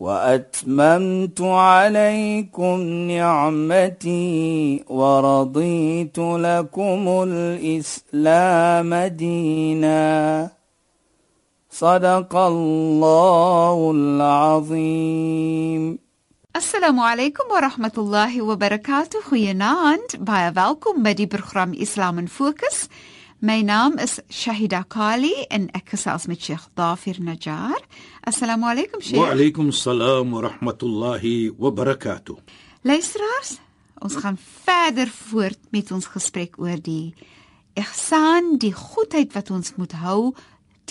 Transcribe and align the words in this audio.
وأتممت 0.00 1.40
عليكم 1.40 2.82
نعمتي 2.82 4.84
ورضيت 4.88 6.18
لكم 6.18 7.24
الإسلام 7.28 8.94
دينا. 8.94 10.50
صدق 11.70 12.36
الله 12.36 13.90
العظيم. 13.94 15.98
السلام 16.56 17.00
عليكم 17.00 17.44
ورحمة 17.50 17.92
الله 17.98 18.42
وبركاته. 18.42 19.20
خيانات 19.20 20.16
بايا 20.16 20.50
فالكم 20.50 21.02
بدي 21.02 21.26
برخرام 21.26 21.72
إسلام 21.82 22.26
فوكس 22.26 22.88
My 23.40 23.62
naam 23.62 24.00
is 24.02 24.18
Shahida 24.28 24.80
Kali 24.88 25.44
en 25.46 25.68
ek 25.70 25.92
gesels 25.92 26.24
met 26.26 26.42
Sheikh 26.42 26.64
Dafir 26.74 27.20
Najjar. 27.22 27.78
Assalamu 28.26 28.66
alaykum 28.66 28.98
Sheikh. 28.98 29.20
Wa 29.20 29.28
alaykum 29.30 29.70
salaam 29.70 30.32
wa 30.34 30.40
rahmatullahi 30.42 31.52
wa 31.54 31.70
barakatuh. 31.70 32.34
Luisteraars, 32.82 33.60
ons 34.02 34.16
gaan 34.18 34.34
verder 34.66 35.06
voort 35.06 35.60
met 35.70 35.92
ons 35.94 36.10
gesprek 36.10 36.58
oor 36.58 36.82
die 36.82 37.14
ihsan, 37.78 38.56
die 38.58 38.74
goedheid 38.74 39.30
wat 39.38 39.54
ons 39.54 39.70
moet 39.78 39.94
hou 40.02 40.34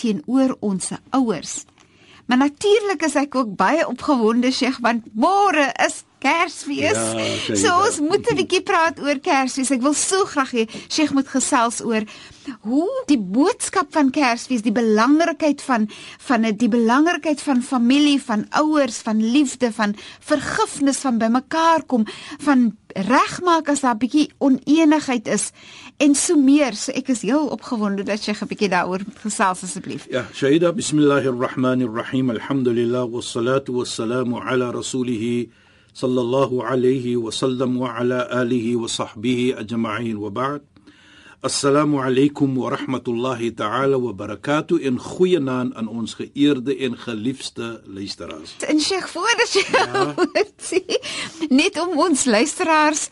teenoor 0.00 0.56
ons 0.64 0.94
ouers. 1.12 1.66
Maar 2.28 2.38
natuurlik 2.38 3.02
is 3.06 3.16
ek 3.16 3.34
ook 3.40 3.54
baie 3.56 3.86
opgewonde, 3.88 4.50
Sheikh, 4.52 4.82
want 4.84 5.06
môre 5.16 5.70
is 5.86 6.02
Kersfees. 6.18 6.98
Ja, 7.46 7.54
so 7.56 7.74
ons 7.86 8.00
moet 8.02 8.26
'n 8.26 8.36
bietjie 8.36 8.62
praat 8.62 8.98
oor 9.00 9.18
Kersfees. 9.22 9.70
Ek 9.70 9.80
wil 9.82 9.94
so 9.94 10.24
graag 10.26 10.50
hê 10.52 10.64
Sheikh 10.90 11.14
moet 11.14 11.28
gesels 11.28 11.80
oor 11.80 12.02
hoe 12.60 13.04
die 13.06 13.18
boodskap 13.18 13.92
van 13.92 14.10
Kersfees, 14.10 14.62
die 14.62 14.72
belangrikheid 14.72 15.62
van 15.62 15.88
van 16.18 16.42
dit, 16.42 16.58
die 16.58 16.68
belangrikheid 16.68 17.40
van 17.40 17.62
familie, 17.62 18.20
van 18.20 18.46
ouers, 18.50 18.98
van 18.98 19.22
liefde, 19.22 19.72
van 19.72 19.94
vergifnis, 20.20 20.98
van 20.98 21.18
bymekaar 21.18 21.84
kom, 21.86 22.04
van 22.38 22.76
regmaak 23.06 23.68
as 23.68 23.80
daar 23.80 23.94
'n 23.94 23.98
bietjie 23.98 24.30
oneenigheid 24.38 25.28
is 25.28 25.52
en 25.96 26.14
so 26.14 26.36
meer. 26.36 26.74
So 26.74 26.92
ek 26.92 27.08
is 27.08 27.22
heel 27.22 27.46
opgewonde 27.46 28.02
dat 28.02 28.24
jy 28.24 28.34
'n 28.34 28.46
bietjie 28.48 28.68
daaroor 28.68 29.00
gesels 29.22 29.62
asseblief. 29.62 30.06
Ja, 30.10 30.26
Shaida 30.32 30.72
bismillahirrahmanirrahim. 30.72 32.30
Alhamdulillah 32.30 33.06
wassalatu 33.06 33.72
wassalamu 33.72 34.40
ala 34.40 34.72
rasulih 34.72 35.48
sallallahu 35.92 36.62
alayhi 36.62 37.16
wa 37.16 37.30
sallam 37.30 37.78
wa 37.78 37.94
ala 37.98 38.28
alihi 38.30 38.76
wa 38.76 38.86
sahbihi 38.86 39.54
ajma'in 39.54 40.16
wa 40.18 40.30
ba'd. 40.30 40.60
Assalamu 41.40 42.00
alaykum 42.02 42.56
wa 42.56 42.70
rahmatullahi 42.74 43.54
ta'ala 43.54 43.96
wa 43.96 44.10
barakatuh 44.12 44.80
in 44.82 44.98
goeie 44.98 45.38
naam 45.38 45.70
aan 45.78 45.86
ons 45.86 46.16
geëerde 46.18 46.74
en 46.82 46.96
geliefde 46.98 47.80
luisteraars. 47.86 48.56
En 48.66 48.80
Sheikh, 48.82 49.06
voordat 49.14 49.52
jy 49.54 49.62
ja. 49.70 50.14
sê, 50.70 50.80
net 51.54 51.78
om 51.78 51.94
ons 52.02 52.24
luisteraars 52.26 53.04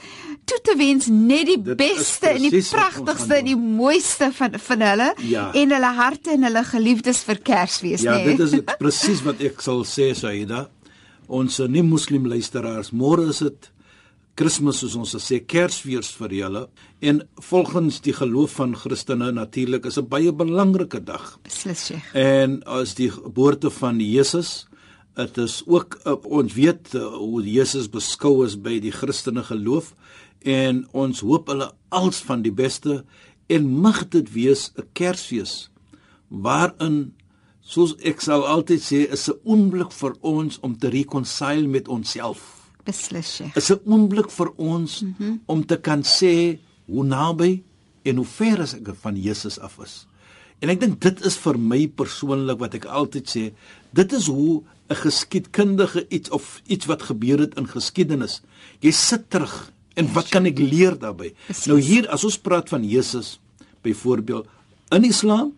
toe 0.43 0.59
te 0.67 0.75
wens 0.79 1.07
net 1.07 1.47
die 1.53 1.57
Dit 1.69 1.79
is 1.85 1.95
beste 1.95 2.33
en 2.33 2.43
die 2.49 2.65
pragtigste 2.67 3.39
en 3.39 3.47
die 3.47 3.57
mooiste 3.61 4.33
van 4.35 4.59
van 4.59 4.83
hulle 4.89 5.09
Ja. 5.31 5.47
en 5.55 5.77
hulle 5.79 5.93
harte 6.01 6.35
en 6.35 6.49
hulle 6.51 6.65
geliefdes 6.67 7.23
vir 7.31 7.39
Kersfees, 7.47 8.03
Ja, 8.03 8.19
nê? 8.19 8.33
dit 8.33 8.43
is 8.43 8.57
dit 8.59 8.75
presies 8.83 9.23
wat 9.23 9.39
ek 9.41 9.63
sal 9.63 9.85
sê 9.87 10.11
Shaida. 10.19 10.67
Ons 11.31 11.61
nie 11.71 11.83
moslim 11.87 12.27
luisteraars, 12.27 12.91
môre 12.91 13.31
is 13.31 13.39
dit 13.39 13.71
Kersfees 14.37 14.83
soos 14.83 14.95
ons 15.01 15.15
sê 15.25 15.39
Kersfees 15.49 16.11
vir 16.19 16.33
julle 16.37 16.63
en 17.09 17.23
volgens 17.49 18.03
die 18.05 18.13
geloof 18.13 18.59
van 18.59 18.75
Christene 18.77 19.31
natuurlik 19.33 19.87
is 19.89 19.97
'n 19.97 20.09
baie 20.09 20.33
belangrike 20.33 21.01
dag. 21.01 21.39
Beslis 21.43 21.87
Sheikh. 21.87 22.15
En 22.15 22.63
as 22.65 22.95
die 22.95 23.11
geboorte 23.11 23.71
van 23.71 23.99
Jesus, 24.01 24.67
dit 25.15 25.39
is 25.39 25.63
ook 25.67 26.01
uh, 26.05 26.17
ons 26.25 26.53
weet 26.53 26.95
uh, 26.95 27.07
hoe 27.17 27.43
Jesus 27.43 27.89
beskou 27.89 28.45
is 28.45 28.61
by 28.61 28.79
die 28.79 28.93
Christene 28.93 29.43
geloof 29.43 29.95
en 30.45 30.85
ons 30.93 31.21
hoop 31.21 31.49
hulle 31.49 31.73
als 31.89 32.21
van 32.21 32.43
die 32.43 32.53
beste 32.53 33.05
en 33.49 33.81
mag 33.81 34.09
dit 34.09 34.33
wees 34.33 34.73
'n 34.77 34.85
Kersfees 34.93 35.71
waarin 36.29 37.15
soos 37.61 37.97
ek 38.05 38.21
sal 38.21 38.45
altyd 38.45 38.83
sê 38.83 39.09
is 39.09 39.29
'n 39.29 39.41
oomblik 39.45 39.93
vir 39.93 40.13
ons 40.21 40.61
om 40.61 40.77
te 40.77 40.89
reconcile 40.89 41.67
met 41.67 41.89
onsself 41.89 42.66
Beslis 42.87 43.37
Sheikh. 43.37 43.57
is 43.57 43.71
'n 43.71 43.81
oomblik 43.85 44.31
vir 44.31 44.51
ons 44.57 45.01
mm 45.03 45.15
-hmm. 45.19 45.41
om 45.47 45.67
te 45.67 45.77
kan 45.77 46.03
sê 46.03 46.59
hoe 46.87 47.05
naby 47.05 47.63
en 48.03 48.17
hoe 48.17 48.27
ver 48.27 48.61
as 48.61 48.75
ek 48.75 48.95
van 49.01 49.17
Jesus 49.17 49.59
af 49.59 49.79
is. 49.83 50.07
En 50.61 50.69
ek 50.69 50.81
dink 50.81 51.01
dit 51.01 51.25
is 51.27 51.37
vir 51.37 51.59
my 51.59 51.87
persoonlik 51.89 52.59
wat 52.59 52.75
ek 52.75 52.85
altyd 52.85 53.27
sê, 53.29 53.53
dit 53.93 54.13
is 54.13 54.27
hoe 54.27 54.63
'n 54.89 54.95
geskiedkundige 54.95 56.07
iets 56.09 56.31
of 56.31 56.63
iets 56.67 56.87
wat 56.87 57.03
gebeur 57.03 57.39
het 57.39 57.57
in 57.59 57.67
geskiedenis. 57.67 58.43
Jy 58.81 58.91
sit 58.91 59.31
terug 59.31 59.73
en 59.95 60.13
wat 60.13 60.29
kan 60.29 60.47
ek 60.47 60.59
leer 60.59 60.99
daarbey? 60.99 61.35
Nou 61.67 61.81
hier 61.81 62.09
as 62.09 62.25
ons 62.25 62.39
praat 62.39 62.69
van 62.69 62.85
Jesus 62.85 63.41
byvoorbeeld 63.83 64.47
in 64.91 65.05
Islam 65.05 65.53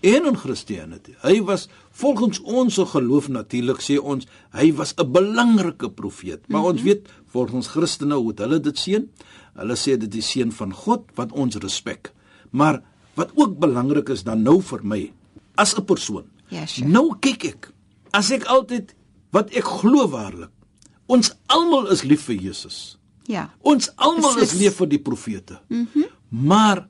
en 0.00 0.26
in 0.26 0.36
Christianity. 0.36 1.14
Hy 1.22 1.40
was 1.44 1.68
volgens 1.90 2.40
ons 2.40 2.78
geloof 2.92 3.28
natuurlik 3.28 3.80
sê 3.80 3.98
ons 3.98 4.26
hy 4.52 4.72
was 4.74 4.94
'n 4.96 5.12
belangrike 5.12 5.90
profeet. 5.90 6.48
Maar 6.48 6.60
mm 6.60 6.66
-hmm. 6.66 6.74
ons 6.74 6.82
weet 6.82 7.08
volgens 7.26 7.66
Christene 7.66 8.14
hoe 8.14 8.32
hulle 8.36 8.60
dit 8.60 8.78
sien? 8.78 9.10
Hulle 9.54 9.76
sê 9.76 9.96
dit 9.96 10.14
is 10.14 10.30
seun 10.30 10.52
van 10.52 10.72
God 10.72 11.04
wat 11.14 11.32
ons 11.32 11.56
respek. 11.56 12.12
Maar 12.50 12.82
wat 13.14 13.30
ook 13.34 13.58
belangrik 13.58 14.08
is 14.08 14.22
dan 14.22 14.42
nou 14.42 14.62
vir 14.62 14.80
my 14.82 15.12
as 15.54 15.76
'n 15.76 15.84
persoon. 15.84 16.24
Ja, 16.48 16.66
sure. 16.66 16.88
Nou 16.88 17.16
kyk 17.20 17.44
ek 17.44 17.72
as 18.10 18.30
ek 18.30 18.44
altyd 18.44 18.94
wat 19.30 19.50
ek 19.50 19.64
glo 19.64 20.08
waarlik. 20.08 20.50
Ons 21.06 21.34
almal 21.46 21.90
is 21.90 22.02
lief 22.02 22.22
vir 22.22 22.36
Jesus. 22.36 22.98
Ja. 23.26 23.50
Ons 23.62 23.90
almal 23.96 24.36
is 24.38 24.50
Beslis. 24.50 24.60
lief 24.60 24.76
vir 24.76 24.88
die 24.88 25.02
profete. 25.02 25.60
Mhm. 25.68 25.88
Mm 25.94 26.04
maar 26.28 26.88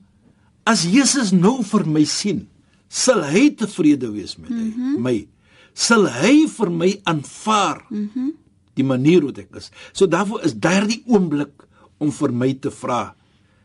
as 0.65 0.83
Jesus 0.83 1.31
nou 1.31 1.63
vir 1.63 1.85
my 1.85 2.03
sien, 2.03 2.47
sal 2.87 3.23
hy 3.23 3.49
tevrede 3.55 4.11
wees 4.11 4.37
met 4.37 4.49
mm 4.49 4.73
-hmm. 4.73 5.01
my. 5.01 5.27
Sal 5.73 6.07
hy 6.07 6.47
vir 6.47 6.71
my 6.71 7.01
aanvaar. 7.03 7.85
Mm 7.89 8.33
die 8.77 8.85
manier 8.85 9.25
hoe 9.25 9.33
ek 9.37 9.55
is. 9.57 9.71
So 9.95 10.07
daarvoor 10.09 10.45
is 10.47 10.53
daardie 10.53 11.03
oomblik 11.09 11.65
om 12.03 12.11
vir 12.13 12.33
my 12.33 12.53
te 12.61 12.71
vra. 12.73 13.13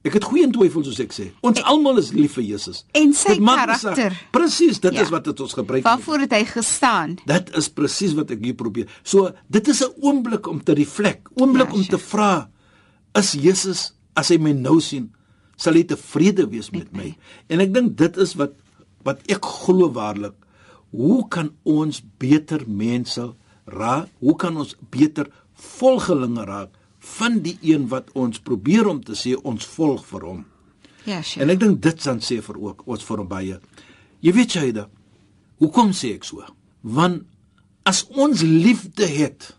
Ek 0.03 0.17
het 0.19 0.25
goeie 0.27 0.49
twyfel 0.51 0.83
soos 0.83 0.99
ek 1.03 1.13
sê. 1.15 1.29
Ons 1.47 1.61
almal 1.71 2.01
is 2.01 2.11
lief 2.15 2.35
vir 2.35 2.43
Jesus. 2.49 2.81
En 2.99 3.13
sy 3.15 3.37
karakter. 3.39 4.17
Presies, 4.35 4.81
dit 4.83 4.93
Ja. 4.95 5.03
is 5.03 5.11
wat 5.11 5.25
dit 5.25 5.41
ons 5.41 5.53
gebruik. 5.53 5.85
Waarvoor 5.85 6.25
het 6.27 6.33
hy 6.33 6.45
gestaan? 6.45 7.19
Dit 7.25 7.55
is 7.57 7.69
presies 7.69 8.15
wat 8.15 8.31
ek 8.31 8.43
hier 8.43 8.55
probeer. 8.55 8.89
So 9.05 9.31
dit 9.49 9.69
is 9.69 9.83
'n 9.83 9.93
oomblik 10.01 10.47
om 10.49 10.63
te 10.63 10.75
reflek, 10.75 11.29
oomblik 11.35 11.69
Ja, 11.69 11.75
om 11.75 11.85
te 11.85 11.99
vra 11.99 12.49
is 13.15 13.33
Jesus 13.33 13.93
as 14.15 14.29
hy 14.29 14.39
my 14.39 14.53
nou 14.53 14.81
sien, 14.81 15.13
sal 15.57 15.75
hy 15.75 15.85
tevrede 15.85 16.49
wees 16.49 16.71
met, 16.71 16.91
Met 16.91 16.93
my. 16.93 17.03
my. 17.03 17.17
En 17.49 17.61
ek 17.61 17.73
dink 17.73 17.97
dit 17.97 18.17
is 18.17 18.35
wat 18.35 18.53
wat 19.07 19.23
ek 19.31 19.45
glo 19.45 19.91
waarlik. 19.93 20.35
Hoe 20.93 21.25
kan 21.29 21.53
ons 21.65 22.03
beter 22.21 22.65
mense 22.67 23.33
raak? 23.65 24.09
Hoe 24.21 24.37
kan 24.37 24.57
ons 24.57 24.77
beter 24.91 25.31
volgelinge 25.53 26.45
raak 26.45 26.79
van 27.17 27.41
die 27.43 27.57
een 27.63 27.89
wat 27.91 28.13
ons 28.19 28.41
probeer 28.41 28.87
om 28.87 29.01
te 29.03 29.17
sê 29.19 29.35
ons 29.37 29.67
volg 29.77 30.05
vir 30.07 30.27
hom? 30.29 30.43
Ja, 31.05 31.23
Sheikh. 31.23 31.43
En 31.43 31.51
ek 31.51 31.61
dink 31.63 31.81
dit 31.83 32.05
dan 32.05 32.21
sê 32.23 32.39
vir 32.45 32.59
ook 32.61 32.85
ons 32.87 33.05
vir 33.09 33.25
baie. 33.27 33.59
Jy 34.23 34.35
weet 34.37 34.55
Shaida, 34.55 34.87
hoekom 35.59 35.91
sê 35.97 36.15
ek 36.19 36.27
so? 36.29 36.45
Want 36.83 37.25
as 37.89 38.05
ons 38.15 38.45
liefde 38.47 39.09
het 39.11 39.51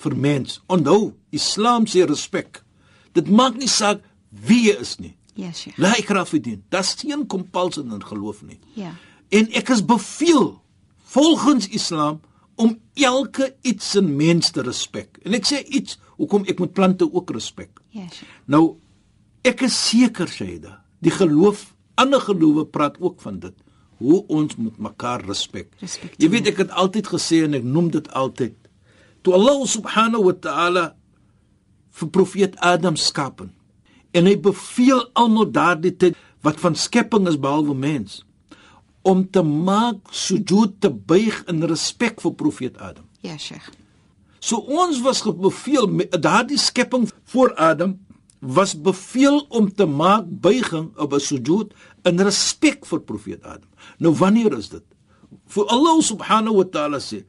vir 0.00 0.16
mens, 0.16 0.60
onthou, 0.72 1.12
Islam 1.36 1.84
sê 1.90 2.06
respek. 2.08 2.62
Dit 3.12 3.28
maak 3.28 3.58
nie 3.60 3.68
saak 3.68 4.00
wie 4.30 4.70
jy 4.70 4.78
is 4.80 4.96
nie. 5.02 5.12
Ja, 5.40 5.52
Sheikh. 5.52 5.78
La 5.80 5.94
ikrah 5.96 6.26
fi 6.28 6.40
din. 6.40 6.62
Daar's 6.68 6.94
geen 7.00 7.26
compulsie 7.26 7.84
in 7.84 8.04
geloof 8.04 8.42
nie. 8.44 8.58
Ja. 8.76 8.92
En 9.28 9.48
ek 9.56 9.72
is 9.72 9.84
beveel 9.86 10.58
volgens 11.14 11.68
Islam 11.68 12.20
om 12.60 12.76
elke 12.94 13.54
iets 13.62 13.94
in 13.96 14.12
mens 14.16 14.50
te 14.50 14.62
respek. 14.66 15.20
En 15.24 15.36
ek 15.38 15.48
sê 15.48 15.62
iets, 15.64 15.96
hoekom 16.20 16.44
ek 16.50 16.60
moet 16.60 16.74
plante 16.76 17.08
ook 17.08 17.32
respek. 17.32 17.80
Ja, 17.88 18.04
Sheikh. 18.08 18.38
Nou 18.50 18.76
ek 19.46 19.64
is 19.64 19.76
seker 19.88 20.28
Shaida, 20.28 20.82
die 21.00 21.12
geloof, 21.14 21.70
ander 22.00 22.20
gelowe 22.20 22.66
praat 22.68 22.98
ook 23.00 23.20
van 23.24 23.40
dit. 23.40 23.56
Hoe 24.00 24.22
ons 24.32 24.56
moet 24.56 24.76
mekaar 24.80 25.24
respek. 25.28 25.72
Respekteer. 25.80 26.20
Jy 26.24 26.28
weet 26.32 26.50
ek 26.52 26.62
het 26.64 26.70
altyd 26.72 27.08
gesê 27.12 27.42
en 27.44 27.56
ek 27.58 27.64
noem 27.64 27.90
dit 27.92 28.06
altyd. 28.16 28.56
Toe 29.24 29.34
Allah 29.36 29.64
subhanahu 29.68 30.30
wa 30.30 30.36
ta'ala 30.46 30.84
vir 32.00 32.12
profeet 32.12 32.56
Adam 32.64 32.96
skapen. 32.96 33.52
En 34.12 34.26
hy 34.26 34.36
beveel 34.40 35.04
almal 35.12 35.50
daardie 35.50 35.94
tyd 35.96 36.18
wat 36.42 36.60
van 36.60 36.74
skepping 36.74 37.28
is 37.28 37.38
behalwe 37.38 37.74
mens 37.74 38.24
om 39.02 39.22
te 39.30 39.42
maak 39.42 40.10
sujud 40.12 40.74
te 40.80 40.90
buig 40.90 41.44
in 41.48 41.62
respek 41.64 42.20
vir 42.20 42.34
profeet 42.36 42.76
Adam. 42.76 43.06
Ja, 43.24 43.38
Sheikh. 43.38 43.70
So 44.40 44.56
ons 44.56 45.00
was 45.04 45.22
beveel 45.24 45.88
daardie 46.20 46.58
skepping 46.60 47.08
voor 47.32 47.54
Adam 47.54 47.98
was 48.40 48.72
beveel 48.72 49.44
om 49.48 49.68
te 49.68 49.84
maak 49.84 50.24
buiging 50.40 50.96
op 50.96 51.12
'n 51.12 51.20
sujud 51.20 51.74
in 52.02 52.20
respek 52.20 52.86
vir 52.86 53.00
profeet 53.00 53.42
Adam. 53.44 53.68
Nou 53.98 54.14
wanneer 54.14 54.56
is 54.58 54.68
dit? 54.68 54.84
Vir 55.46 55.66
Allah 55.66 56.00
subhanahu 56.02 56.56
wa 56.56 56.64
ta'ala 56.64 56.98
sê: 56.98 57.24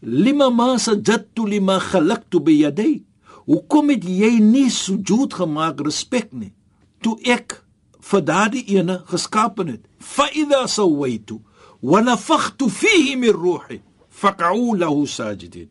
"Lima 0.00 0.50
ma 0.50 0.78
sajadtu 0.78 1.46
lima 1.48 1.78
khalaqtu 1.78 2.40
bi 2.40 2.52
yaday." 2.52 3.02
Hoekom 3.44 3.90
het 3.92 4.04
jy 4.08 4.38
nie 4.40 4.70
sujud 4.72 5.34
gemaak 5.36 5.82
respek 5.84 6.32
nie? 6.32 6.52
Toe 7.04 7.18
ek 7.28 7.58
vir 8.04 8.22
daardie 8.24 8.64
ene 8.76 9.00
geskaap 9.10 9.60
het. 9.64 9.82
Fa 9.98 10.28
idha 10.32 10.64
sawaitu 10.68 11.40
wa 11.84 12.00
nafakhtu 12.00 12.70
fihi 12.72 13.16
min 13.20 13.36
ruhi 13.36 13.80
faq'u 14.08 14.76
lahu 14.80 15.04
sajidin. 15.06 15.68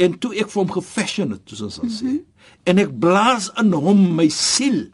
En 0.00 0.16
toe 0.18 0.32
ek 0.40 0.50
vir 0.50 0.62
hom 0.62 0.72
gefashion 0.74 1.34
het, 1.36 1.44
soos 1.48 1.62
ons 1.66 1.74
sal 1.80 1.90
sê. 1.90 2.04
Mm 2.04 2.10
-hmm. 2.10 2.24
En 2.64 2.78
ek 2.78 2.98
blaas 2.98 3.50
in 3.60 3.72
hom 3.72 4.14
my 4.16 4.28
siel. 4.28 4.88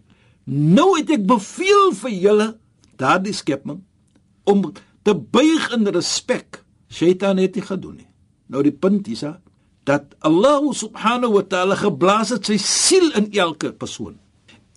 Nou 0.44 0.98
het 0.98 1.10
ek 1.10 1.26
beveel 1.26 1.92
vir 2.02 2.10
julle 2.10 2.48
daardie 2.96 3.32
skepping 3.32 3.80
om 4.44 4.72
te 5.02 5.14
buig 5.14 5.72
in 5.72 5.86
respek. 5.86 6.64
Shaitan 6.88 7.38
het 7.38 7.54
dit 7.54 7.64
gedoen 7.64 7.96
nie. 7.96 8.10
Nou 8.46 8.62
die 8.62 8.72
punt 8.72 9.08
is 9.08 9.22
dat 9.90 10.14
Allah 10.22 10.62
subhanahu 10.84 11.40
wa 11.40 11.44
ta'ala 11.52 11.76
geblaas 11.80 12.30
het 12.34 12.46
sy 12.46 12.58
siel 12.62 13.10
in 13.18 13.30
elke 13.34 13.72
persoon 13.74 14.18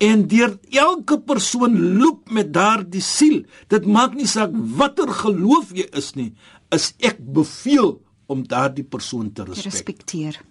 en 0.04 0.24
deur 0.28 0.56
elke 0.74 1.20
persoon 1.22 1.76
loop 2.00 2.32
met 2.34 2.50
daardie 2.54 3.04
siel. 3.04 3.44
Dit 3.72 3.86
maak 3.86 4.18
nie 4.18 4.28
saak 4.28 4.56
watter 4.80 5.12
geloof 5.22 5.72
jy 5.76 5.86
is 5.96 6.14
nie, 6.18 6.32
is 6.76 6.92
ek 7.00 7.22
beveel 7.22 7.96
om 8.32 8.42
daardie 8.48 8.84
persoon 8.84 9.32
te 9.32 9.46
respek. 9.48 9.72
respekteer. 9.72 10.42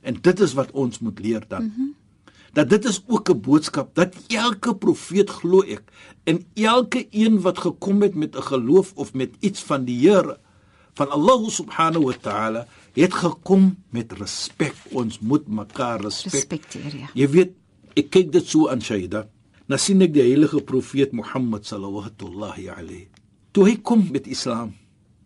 En 0.00 0.16
dit 0.20 0.40
is 0.40 0.54
wat 0.54 0.70
ons 0.72 1.00
moet 1.00 1.20
leer 1.20 1.44
dan. 1.48 1.62
Mm 1.62 1.72
-hmm. 1.76 1.92
Dat 2.54 2.70
dit 2.70 2.84
is 2.84 3.02
ook 3.06 3.30
'n 3.30 3.40
boodskap 3.40 3.94
dat 3.94 4.14
elke 4.28 4.76
profeet 4.76 5.30
glo 5.30 5.62
ek 5.62 5.82
en 6.24 6.46
elke 6.54 7.06
een 7.10 7.40
wat 7.40 7.58
gekom 7.58 8.02
het 8.02 8.14
met 8.14 8.36
'n 8.36 8.42
geloof 8.42 8.92
of 8.94 9.12
met 9.12 9.34
iets 9.40 9.60
van 9.62 9.84
die 9.84 10.08
Here 10.08 10.38
van 10.94 11.10
Allah 11.10 11.48
subhanahu 11.48 12.04
wa 12.04 12.16
ta'ala 12.20 12.66
het 12.94 13.14
gekom 13.14 13.74
met 13.90 14.12
respek. 14.12 14.74
Ons 14.92 15.18
moet 15.20 15.46
mekaar 15.48 16.00
respek. 16.00 16.32
Respekteer, 16.32 16.96
ja. 17.00 17.10
Jy 17.14 17.28
weet 17.28 17.54
ek 17.98 18.10
kyk 18.14 18.32
dit 18.34 18.46
so 18.46 18.68
aan 18.70 18.82
Shaida. 18.82 19.26
Nou 19.70 19.78
sien 19.80 20.02
ek 20.04 20.12
die 20.14 20.24
heilige 20.26 20.60
profeet 20.66 21.14
Mohammed 21.16 21.66
sallallahu 21.66 22.12
alayhi. 22.68 23.08
Toe 23.54 23.68
hy 23.68 23.76
kom 23.82 24.08
met 24.12 24.26
Islam, 24.26 24.74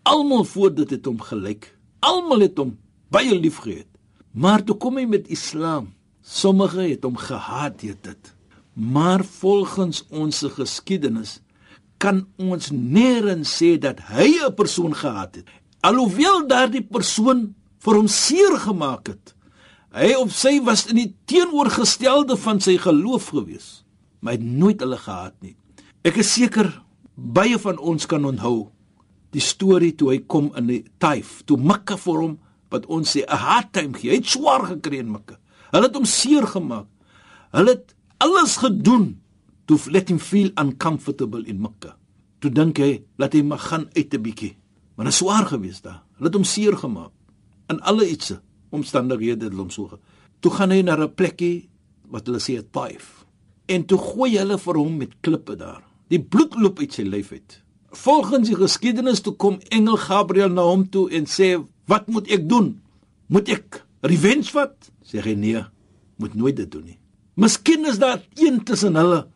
almal 0.05 0.45
voor 0.45 0.75
dit 0.75 0.91
het 0.91 1.07
hom 1.09 1.21
gelyk. 1.21 1.73
Almal 2.05 2.45
het 2.47 2.59
hom 2.61 2.77
baie 3.11 3.35
liefgehad. 3.35 3.89
Maar 4.33 4.63
toe 4.63 4.77
kom 4.77 4.99
hy 5.01 5.07
met 5.09 5.29
Islam, 5.33 5.89
sommige 6.23 6.85
het 6.85 7.05
hom 7.05 7.17
gehaat 7.17 7.81
deur 7.81 7.97
dit. 8.03 8.35
Maar 8.75 9.25
volgens 9.25 10.05
ons 10.15 10.45
geskiedenis 10.55 11.41
kan 11.99 12.23
ons 12.39 12.71
nêrens 12.71 13.51
sê 13.59 13.75
dat 13.79 13.99
hy 14.13 14.39
'n 14.47 14.55
persoon 14.55 14.95
gehaat 14.95 15.35
het. 15.35 15.49
Alhoewel 15.81 16.47
daardie 16.47 16.83
persoon 16.83 17.55
vir 17.85 17.99
hom 17.99 18.09
seer 18.11 18.57
gemaak 18.65 19.13
het. 19.13 19.35
Hy 19.95 20.13
op 20.19 20.33
sy 20.35 20.59
was 20.67 20.87
in 20.91 20.99
die 21.01 21.13
teenoorgestelde 21.31 22.37
van 22.39 22.61
sy 22.61 22.77
geloof 22.81 23.31
gewees, 23.35 23.69
maar 24.21 24.35
hy 24.35 24.41
het 24.41 24.59
nooit 24.61 24.83
hulle 24.85 24.99
gehaat 25.01 25.37
nie. 25.45 25.55
Ek 26.07 26.21
is 26.21 26.31
seker 26.35 26.69
baie 27.15 27.59
van 27.59 27.79
ons 27.79 28.07
kan 28.07 28.27
onthou 28.29 28.69
die 29.35 29.45
storie 29.45 29.95
toe 29.97 30.13
hy 30.13 30.21
kom 30.31 30.53
in 30.57 30.69
die 30.71 30.83
Taif, 31.03 31.43
toe 31.49 31.59
Mekka 31.61 31.99
vir 32.01 32.21
hom 32.23 32.37
wat 32.73 32.87
ons 32.87 33.17
sê 33.17 33.25
'n 33.25 33.37
hard 33.37 33.73
time 33.73 33.95
gee. 33.95 34.11
Hy 34.11 34.17
het 34.17 34.27
swaar 34.27 34.65
gekry 34.67 34.99
in 34.99 35.13
Mekka. 35.13 35.39
Hulle 35.73 35.87
het 35.87 35.97
hom 35.97 36.05
seer 36.05 36.47
gemaak. 36.47 36.87
Hulle 37.53 37.71
het 37.71 37.95
alles 38.19 38.57
gedoen 38.57 39.21
to 39.67 39.79
let 39.91 40.09
him 40.09 40.19
feel 40.19 40.51
uncomfortable 40.57 41.45
in 41.47 41.61
Mekka. 41.61 41.97
Toe 42.41 42.51
dink 42.51 42.79
hy, 42.79 43.03
laat 43.17 43.33
hy 43.33 43.43
maar 43.43 43.59
gaan 43.59 43.89
uit 43.97 44.15
'n 44.15 44.23
bietjie. 44.23 44.57
Maar 44.97 45.07
dit 45.07 45.13
is 45.13 45.19
swaar 45.19 45.47
geweest 45.47 45.83
daar. 45.83 46.03
Hulle 46.17 46.29
het 46.29 46.35
hom 46.35 46.45
seer 46.45 46.77
gemaak 46.77 47.13
in 47.69 47.81
alle 47.81 48.09
ietsie 48.09 48.39
omstandighede 48.71 49.49
het 49.49 49.57
hom 49.57 49.71
so. 49.71 49.99
Toe 50.41 50.53
gaan 50.53 50.71
hy 50.71 50.83
na 50.83 50.97
'n 50.97 51.15
plekkie 51.15 51.69
wat 52.09 52.27
hulle 52.27 52.41
sê 52.41 52.59
'n 52.59 52.69
Taif. 52.71 53.25
En 53.67 53.85
toe 53.85 53.99
gooi 53.99 54.39
hulle 54.39 54.59
vir 54.59 54.75
hom 54.75 54.97
met 54.97 55.21
klippe 55.21 55.57
daar. 55.57 55.83
Die 56.09 56.21
bloed 56.21 56.55
loop 56.55 56.79
uit 56.79 56.93
sy 56.93 57.03
lyf 57.03 57.33
uit. 57.33 57.63
Volgens 57.91 58.49
die 58.49 58.57
geskiedenis 58.57 59.21
toe 59.21 59.33
kom 59.33 59.59
engel 59.69 59.97
Gabriël 59.97 60.53
na 60.53 60.63
hom 60.63 60.89
toe 60.89 61.11
en 61.11 61.25
sê, 61.25 61.65
"Wat 61.87 62.07
moet 62.09 62.29
ek 62.29 62.49
doen? 62.49 62.81
Moet 63.29 63.49
ek 63.49 63.87
revenge 64.01 64.51
vat?" 64.51 64.91
Sê 65.03 65.21
hy, 65.21 65.35
"Nee, 65.35 65.65
moet 66.17 66.35
nooit 66.35 66.57
dit 66.57 66.71
doen 66.71 66.85
nie." 66.85 66.99
Miskien 67.35 67.87
is 67.87 67.99
daar 67.99 68.23
een 68.35 68.65
tussen 68.65 68.95
hulle 68.95 69.29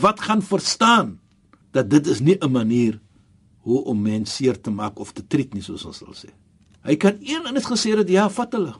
wat 0.00 0.20
gaan 0.20 0.42
verstaan 0.42 1.20
dat 1.70 1.90
dit 1.90 2.06
is 2.06 2.20
nie 2.20 2.36
'n 2.40 2.50
manier 2.50 3.00
hoe 3.58 3.84
om 3.84 4.02
mense 4.02 4.32
seer 4.32 4.60
te 4.60 4.70
maak 4.70 4.98
of 4.98 5.12
te 5.12 5.26
treat 5.26 5.54
nie 5.54 5.62
soos 5.62 5.84
ons 5.84 5.96
sal 5.96 6.14
sê. 6.14 6.30
Hy 6.86 6.96
kan 7.02 7.18
een 7.20 7.46
en 7.48 7.56
het 7.58 7.66
gesê 7.66 7.96
dat 7.98 8.10
ja, 8.10 8.28
vat 8.30 8.52
hulle. 8.54 8.74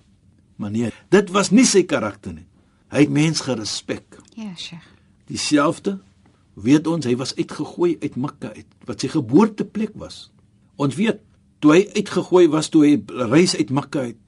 Maar 0.57 0.73
nee, 0.73 0.91
dit 1.13 1.31
was 1.35 1.51
nie 1.51 1.67
sy 1.69 1.83
karakter 1.89 2.33
nie. 2.37 2.47
Hy 2.95 3.03
het 3.05 3.13
mens 3.13 3.43
gerespek. 3.45 4.21
Ja, 4.39 4.53
Sheikh. 4.57 4.85
Dieselfde 5.27 5.99
weet 6.63 6.87
ons, 6.87 7.05
hy 7.05 7.17
was 7.19 7.35
uitgegooi 7.37 7.97
uit 8.01 8.15
Mekka 8.17 8.53
uit, 8.55 8.69
wat 8.89 9.03
sy 9.03 9.11
geboorteplek 9.13 9.97
was. 9.99 10.29
Ons 10.81 10.97
weet 10.97 11.19
toe 11.61 11.75
hy 11.75 11.83
uitgegooi 11.97 12.47
was 12.53 12.71
toe 12.73 12.85
hy 12.87 12.95
reis 13.33 13.57
uit 13.59 13.73
Mekka 13.75 14.07
uit. 14.07 14.21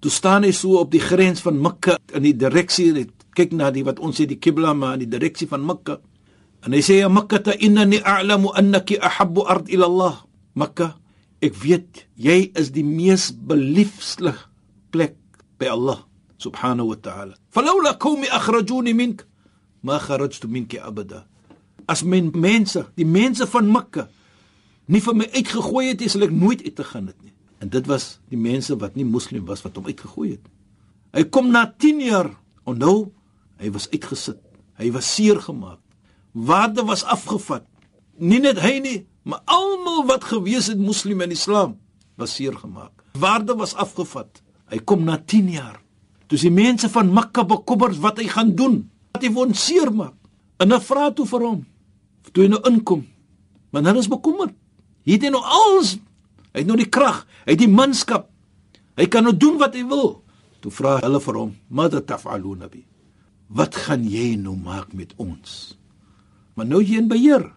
Toe 0.00 0.12
staan 0.12 0.46
hy 0.46 0.52
so 0.56 0.80
op 0.80 0.90
die 0.92 1.02
grens 1.02 1.44
van 1.44 1.60
Mekka 1.60 1.98
in 2.16 2.24
die 2.26 2.34
direksie 2.36 3.06
kyk 3.36 3.52
na 3.52 3.68
die 3.74 3.84
wat 3.84 4.00
ons 4.00 4.16
sê 4.16 4.24
die 4.28 4.40
Qibla 4.40 4.72
maar 4.72 4.96
in 4.96 5.04
die 5.04 5.12
direksie 5.12 5.48
van 5.50 5.64
Mekka. 5.66 5.98
En 6.64 6.72
hy 6.72 6.80
sê 6.84 7.02
ja 7.02 7.10
Mekka 7.12 7.42
ta 7.44 7.54
innani 7.54 8.00
a'lamu 8.00 8.54
annaki 8.56 8.96
ahabbu 8.96 9.44
ard 9.44 9.68
ila 9.68 9.90
Allah. 9.90 10.22
Mekka 10.56 10.94
ek 11.46 11.56
weet 11.62 12.04
jy 12.18 12.50
is 12.58 12.72
die 12.74 12.84
mees 12.84 13.30
beliefde 13.30 14.34
plek 14.92 15.16
by 15.60 15.70
Allah 15.72 16.02
subhanahu 16.42 16.92
wa 16.92 16.98
ta'ala. 17.00 17.34
Falawla 17.54 17.96
qaumi 17.98 18.28
akhrajuni 18.28 18.94
mink 18.94 19.24
ma 19.82 19.98
kharajtu 19.98 20.48
minki 20.48 20.78
abada. 20.80 21.24
As 21.88 22.02
men 22.02 22.32
mense, 22.34 22.86
die 22.98 23.06
mense 23.06 23.46
van 23.46 23.70
Mekka 23.70 24.08
nie 24.86 25.02
vir 25.02 25.16
my 25.18 25.26
uitgegooi 25.34 25.88
het, 25.90 26.02
sal 26.10 26.26
ek 26.26 26.34
nooit 26.34 26.62
uit 26.62 26.76
te 26.78 26.84
gaan 26.86 27.08
het 27.10 27.18
nie. 27.22 27.34
En 27.62 27.70
dit 27.72 27.88
was 27.90 28.18
die 28.30 28.38
mense 28.38 28.76
wat 28.78 28.94
nie 28.98 29.06
moslim 29.06 29.46
was 29.48 29.64
wat 29.64 29.78
hom 29.78 29.88
uitgegooi 29.88 30.36
het. 30.36 30.44
Hy 31.16 31.24
kom 31.32 31.50
na 31.50 31.64
10 31.66 32.02
jaar 32.04 32.30
en 32.68 32.78
nou 32.78 32.96
hy 33.62 33.70
was 33.74 33.88
uitgesit. 33.90 34.38
Hy 34.76 34.90
was 34.92 35.08
seer 35.08 35.40
gemaak. 35.40 35.80
Waarde 36.36 36.84
was 36.84 37.06
afgevat. 37.08 37.64
Nie 38.20 38.42
net 38.44 38.60
hy 38.60 38.76
nie, 38.84 38.98
Maar 39.26 39.42
almal 39.50 40.04
wat 40.06 40.24
gewees 40.30 40.68
het 40.70 40.78
moslim 40.78 41.20
en 41.24 41.34
islam 41.34 41.74
was 42.14 42.36
seer 42.38 42.54
gemaak. 42.54 43.02
Waarde 43.18 43.56
was 43.58 43.74
afgevat. 43.74 44.42
Hy 44.70 44.78
kom 44.86 45.02
na 45.04 45.18
10 45.18 45.50
jaar. 45.50 45.80
Toe 46.30 46.38
die 46.38 46.50
mense 46.50 46.88
van 46.90 47.10
Mekka 47.14 47.42
bekommerd 47.46 47.98
wat 48.02 48.20
hy 48.22 48.28
gaan 48.30 48.54
doen, 48.58 48.84
wat 49.14 49.26
hy 49.26 49.32
wou 49.34 49.46
seer 49.54 49.90
maak. 49.94 50.14
En 50.62 50.70
hulle 50.70 50.82
vra 50.82 51.10
toe 51.10 51.26
vir 51.26 51.42
hom. 51.42 51.60
Toe 52.30 52.46
hy 52.46 52.52
nou 52.54 52.62
inkom. 52.70 53.02
Maar 53.70 53.90
hulle 53.90 54.02
is 54.04 54.10
bekommerd. 54.10 54.54
Hy 55.06 55.18
het 55.18 55.28
nou 55.30 55.42
alles. 55.42 55.96
Hy 56.54 56.62
het 56.62 56.70
nou 56.70 56.78
die 56.78 56.88
krag, 56.88 57.24
hy 57.44 57.52
het 57.52 57.60
die 57.60 57.70
manskap. 57.70 58.30
Hy 58.96 59.10
kan 59.12 59.26
nou 59.26 59.34
doen 59.36 59.58
wat 59.60 59.74
hy 59.76 59.84
wil. 59.90 60.22
Toe 60.64 60.72
vra 60.72 60.96
hulle 61.02 61.20
vir 61.20 61.34
hom, 61.36 61.56
"Mada 61.68 62.00
taf'aluna 62.00 62.68
bi?" 62.68 62.86
Wat 63.48 63.74
gaan 63.74 64.08
jy 64.08 64.36
nou 64.36 64.56
maak 64.56 64.92
met 64.92 65.12
ons? 65.16 65.76
Maar 66.54 66.66
nou 66.66 66.82
jy 66.82 66.96
in 66.96 67.08
beheer. 67.08 67.52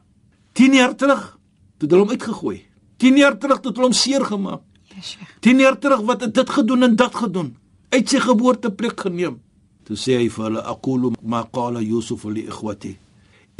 10 0.54 0.74
jaar 0.74 0.96
terug 0.96 1.39
toe 1.80 1.90
hulle 1.90 2.06
hom 2.06 2.14
uitgegooi. 2.16 2.60
10 3.00 3.20
jaar 3.20 3.38
terug 3.40 3.62
toe 3.64 3.74
hulle 3.74 3.90
hom 3.90 3.96
seer 3.96 4.26
gemaak. 4.28 4.64
Yes, 4.96 5.16
10 5.46 5.62
jaar 5.64 5.78
terug 5.80 6.04
wat 6.08 6.26
het 6.28 6.34
dit 6.36 6.50
gedoen 6.50 6.84
en 6.90 6.96
dat 7.00 7.16
gedoen. 7.16 7.54
Uit 7.90 8.10
sy 8.12 8.20
geboorteplek 8.22 9.06
geneem. 9.08 9.40
Toe 9.88 9.98
sê 9.98 10.20
hy 10.20 10.28
vir 10.30 10.46
hulle 10.50 10.64
aqulu 10.70 11.14
ma 11.24 11.46
qala 11.50 11.82
yusuf 11.82 12.26
li 12.30 12.46
ikhwati. 12.50 12.98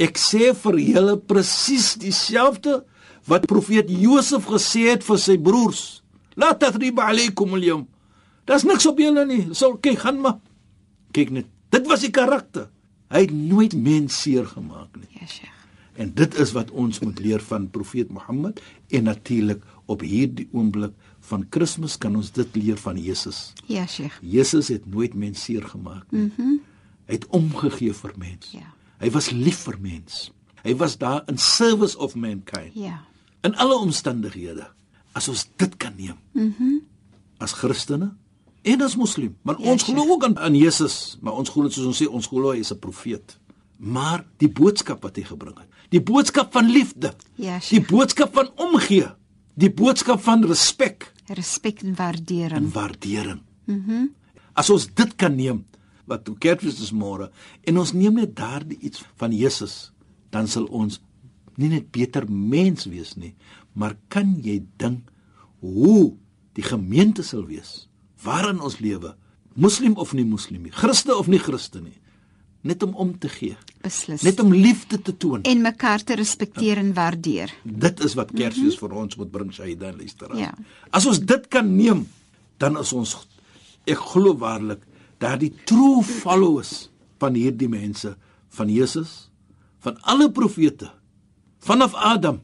Ek 0.00 0.20
sê 0.20 0.52
vir 0.56 0.78
julle 0.80 1.16
presies 1.18 1.94
dieselfde 2.00 2.80
wat 3.28 3.48
profeet 3.50 3.90
Josef 3.90 4.46
gesê 4.48 4.86
het 4.92 5.04
vir 5.06 5.18
sy 5.20 5.36
broers. 5.40 5.82
La 6.40 6.52
tathriba 6.56 7.08
alaykum 7.10 7.56
al-yawm. 7.58 7.86
Daar's 8.48 8.64
niks 8.64 8.86
op 8.88 9.00
julle 9.02 9.26
nie. 9.28 9.42
So 9.54 9.76
kyk, 9.82 10.00
gaan 10.04 10.20
maar. 10.22 10.38
Kyk 11.14 11.32
net. 11.34 11.48
Dit 11.70 11.86
was 11.90 12.02
die 12.06 12.12
karakter. 12.14 12.70
Hy 13.10 13.24
het 13.26 13.34
nooit 13.34 13.74
mens 13.74 14.16
seer 14.22 14.46
gemaak 14.46 14.94
nie. 14.96 15.10
Yes, 15.20 15.40
En 15.94 16.14
dit 16.14 16.34
is 16.38 16.52
wat 16.52 16.70
ons 16.70 16.98
moet 16.98 17.18
leer 17.18 17.40
van 17.40 17.70
profeet 17.70 18.10
Mohammed 18.10 18.60
en 18.88 19.02
natuurlik 19.04 19.64
op 19.86 20.00
hierdie 20.00 20.48
oomblik 20.52 20.92
van 21.20 21.48
Kersfees 21.48 21.98
kan 21.98 22.16
ons 22.16 22.32
dit 22.32 22.56
leer 22.56 22.76
van 22.76 22.96
Jesus. 22.96 23.52
Ja, 23.66 23.86
Sheikh. 23.86 24.18
Jesus 24.22 24.68
het 24.68 24.86
nooit 24.86 25.14
mens 25.14 25.42
seer 25.44 25.62
gemaak 25.62 26.10
nie. 26.10 26.30
Mhm. 26.36 26.42
Mm 26.42 26.60
Hy 27.10 27.16
het 27.16 27.26
omgegee 27.34 27.90
vir 27.92 28.12
mens. 28.16 28.52
Ja. 28.54 28.68
Hy 28.98 29.08
was 29.10 29.30
lief 29.30 29.64
vir 29.66 29.80
mens. 29.80 30.30
Hy 30.62 30.76
was 30.78 30.94
daar 30.98 31.24
in 31.26 31.38
service 31.38 31.98
of 31.98 32.14
mankind. 32.14 32.70
Ja. 32.74 33.00
In 33.42 33.56
alle 33.56 33.74
omstandighede. 33.74 34.68
As 35.12 35.26
ons 35.28 35.48
dit 35.56 35.76
kan 35.76 35.92
neem. 35.96 36.14
Mhm. 36.32 36.52
Mm 36.58 36.80
as 37.40 37.56
Christene 37.56 38.12
en 38.62 38.82
as 38.84 38.96
moslim, 39.00 39.36
maar 39.42 39.56
Ja, 39.58 39.70
ons 39.72 39.82
glo 39.82 40.04
ook 40.12 40.24
aan, 40.24 40.38
aan 40.38 40.54
Jesus, 40.54 41.18
maar 41.20 41.32
ons 41.32 41.48
glo 41.48 41.68
soos 41.68 41.86
ons 41.86 42.02
sê, 42.02 42.06
ons 42.06 42.26
glo 42.28 42.52
hy 42.52 42.60
is 42.60 42.72
'n 42.72 42.78
profeet. 42.78 43.38
Maar 43.78 44.24
die 44.36 44.48
boodskap 44.48 45.02
wat 45.02 45.16
hy 45.16 45.22
gebring 45.22 45.58
het, 45.58 45.68
die 45.90 46.00
boodskap 46.00 46.52
van 46.54 46.68
liefde, 46.70 47.14
Ja, 47.36 47.58
die 47.58 47.66
Sheikh. 47.66 47.88
boodskap 47.90 48.34
van 48.34 48.50
omgee, 48.56 49.08
die 49.58 49.70
boodskap 49.70 50.20
van 50.22 50.44
respek 50.46 51.12
Respek 51.30 51.82
en 51.82 51.88
en 51.88 51.94
waardering. 51.94 52.72
waardering. 52.72 53.40
Mhm. 53.66 53.90
Mm 53.90 54.08
As 54.54 54.68
ons 54.70 54.88
dit 54.94 55.12
kan 55.16 55.36
neem 55.36 55.64
wat 56.06 56.24
toe 56.24 56.34
Kersfees 56.38 56.80
is 56.82 56.90
môre 56.92 57.30
en 57.64 57.78
ons 57.78 57.92
neem 57.92 58.14
net 58.14 58.34
daardie 58.36 58.78
iets 58.82 59.04
van 59.16 59.32
Jesus, 59.32 59.92
dan 60.30 60.48
sal 60.48 60.64
ons 60.66 61.00
nie 61.56 61.68
net 61.68 61.90
beter 61.92 62.26
mens 62.28 62.84
wees 62.90 63.14
nie, 63.16 63.34
maar 63.72 63.96
kan 64.08 64.34
jy 64.42 64.62
dink 64.76 65.08
hoe 65.60 66.16
die 66.58 66.62
gemeente 66.66 67.22
sal 67.22 67.46
wees 67.46 67.86
waarin 68.24 68.60
ons 68.60 68.80
lewe, 68.80 69.14
moslim 69.54 69.94
of 69.96 70.12
nie 70.12 70.24
moslim 70.24 70.62
nie, 70.62 70.72
Christen 70.72 71.14
of 71.16 71.26
nie 71.30 71.38
Christen 71.40 71.84
nie, 71.84 71.99
net 72.60 72.82
om 72.82 72.94
om 72.94 73.12
te 73.18 73.28
gee, 73.28 73.56
Beslis. 73.82 74.22
net 74.22 74.40
om 74.40 74.52
liefde 74.52 75.00
te 75.02 75.16
toon. 75.16 75.42
en 75.42 75.62
mekaar 75.62 76.04
te 76.04 76.14
respekteer 76.14 76.76
en 76.76 76.92
waardeer. 76.94 77.52
Dit 77.62 78.04
is 78.04 78.14
wat 78.14 78.32
Kersfees 78.32 78.74
mm 78.74 78.78
-hmm. 78.80 78.88
vir 78.88 78.92
ons 78.92 79.16
moet 79.16 79.30
bring, 79.30 79.52
Shaida 79.52 79.86
en 79.86 79.96
luisteraars. 79.96 80.38
Ja. 80.38 80.54
As 80.90 81.06
ons 81.06 81.20
dit 81.20 81.48
kan 81.48 81.76
neem, 81.76 82.08
dan 82.56 82.78
is 82.78 82.92
ons 82.92 83.16
ek 83.84 83.98
glo 83.98 84.36
waarlik 84.36 84.82
daardie 85.18 85.52
true 85.64 86.02
followers 86.02 86.90
van 87.18 87.34
hierdie 87.34 87.68
mense 87.68 88.16
van 88.48 88.68
Jesus, 88.68 89.30
van 89.78 90.00
alle 90.02 90.30
profete, 90.30 90.90
vanaf 91.58 91.94
Adam 91.94 92.40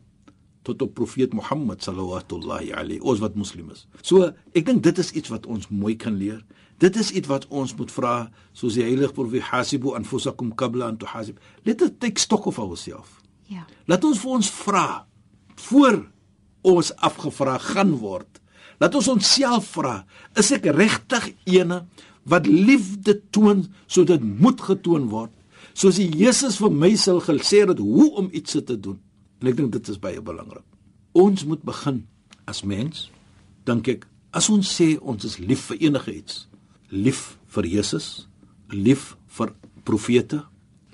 tot 0.66 0.82
op 0.82 0.94
profeet 0.98 1.34
Mohammed 1.36 1.84
sallallahu 1.86 2.72
alayhi 2.74 3.00
ons 3.00 3.22
wat 3.22 3.36
moslim 3.38 3.70
is. 3.74 3.86
So, 4.02 4.32
ek 4.56 4.66
dink 4.66 4.82
dit 4.86 4.98
is 5.02 5.12
iets 5.14 5.30
wat 5.32 5.46
ons 5.46 5.70
mooi 5.70 5.94
kan 6.00 6.18
leer. 6.18 6.42
Dit 6.82 6.98
is 7.00 7.12
iets 7.16 7.30
wat 7.30 7.46
ons 7.48 7.72
moet 7.78 7.92
vra, 7.92 8.14
soos 8.52 8.76
die 8.76 8.84
heilige 8.84 9.14
profeet 9.16 9.46
hasibu 9.48 9.94
anfusakum 9.96 10.52
qabla 10.58 10.90
an 10.90 10.98
tuhasib. 11.00 11.38
Let 11.64 11.84
us 11.86 11.94
take 12.02 12.20
stock 12.20 12.48
of 12.50 12.58
ourselves. 12.60 13.14
Ja. 13.48 13.64
Laat 13.88 14.04
ons 14.04 14.20
vir 14.20 14.34
ons 14.36 14.50
vra 14.64 14.88
voor 15.68 16.02
ons 16.66 16.90
afgevra 17.06 17.56
gaan 17.62 17.94
word. 18.02 18.42
Laat 18.82 18.98
ons 18.98 19.08
onsself 19.14 19.70
vra, 19.78 20.02
is 20.36 20.50
ek 20.52 20.68
regtig 20.76 21.30
ene 21.48 21.84
wat 22.28 22.48
liefde 22.50 23.14
toon 23.32 23.64
sodat 23.86 24.24
moet 24.26 24.60
getoon 24.66 25.08
word? 25.12 25.32
Soos 25.76 26.00
die 26.00 26.10
Jesus 26.18 26.58
vir 26.60 26.72
my 26.72 26.92
sal 27.00 27.22
gesê 27.24 27.62
het 27.64 27.80
hoe 27.80 28.10
om 28.20 28.28
iets 28.32 28.58
te 28.58 28.76
doen. 28.76 28.98
En 29.40 29.48
ek 29.50 29.56
dink 29.56 29.72
dit 29.72 29.88
is 29.92 30.00
baie 30.00 30.20
belangrik. 30.20 30.64
Ons 31.16 31.44
moet 31.48 31.62
begin 31.62 32.04
as 32.48 32.62
mens, 32.64 33.08
dink 33.68 33.88
ek, 33.88 34.06
as 34.36 34.48
ons 34.52 34.68
sê 34.78 34.96
ons 35.00 35.24
is 35.24 35.38
lief 35.40 35.68
vir 35.70 35.88
enige 35.88 36.12
iets, 36.12 36.46
lief 36.90 37.38
vir 37.56 37.66
Jesus, 37.66 38.28
lief 38.72 39.16
vir 39.38 39.52
profete, 39.84 40.44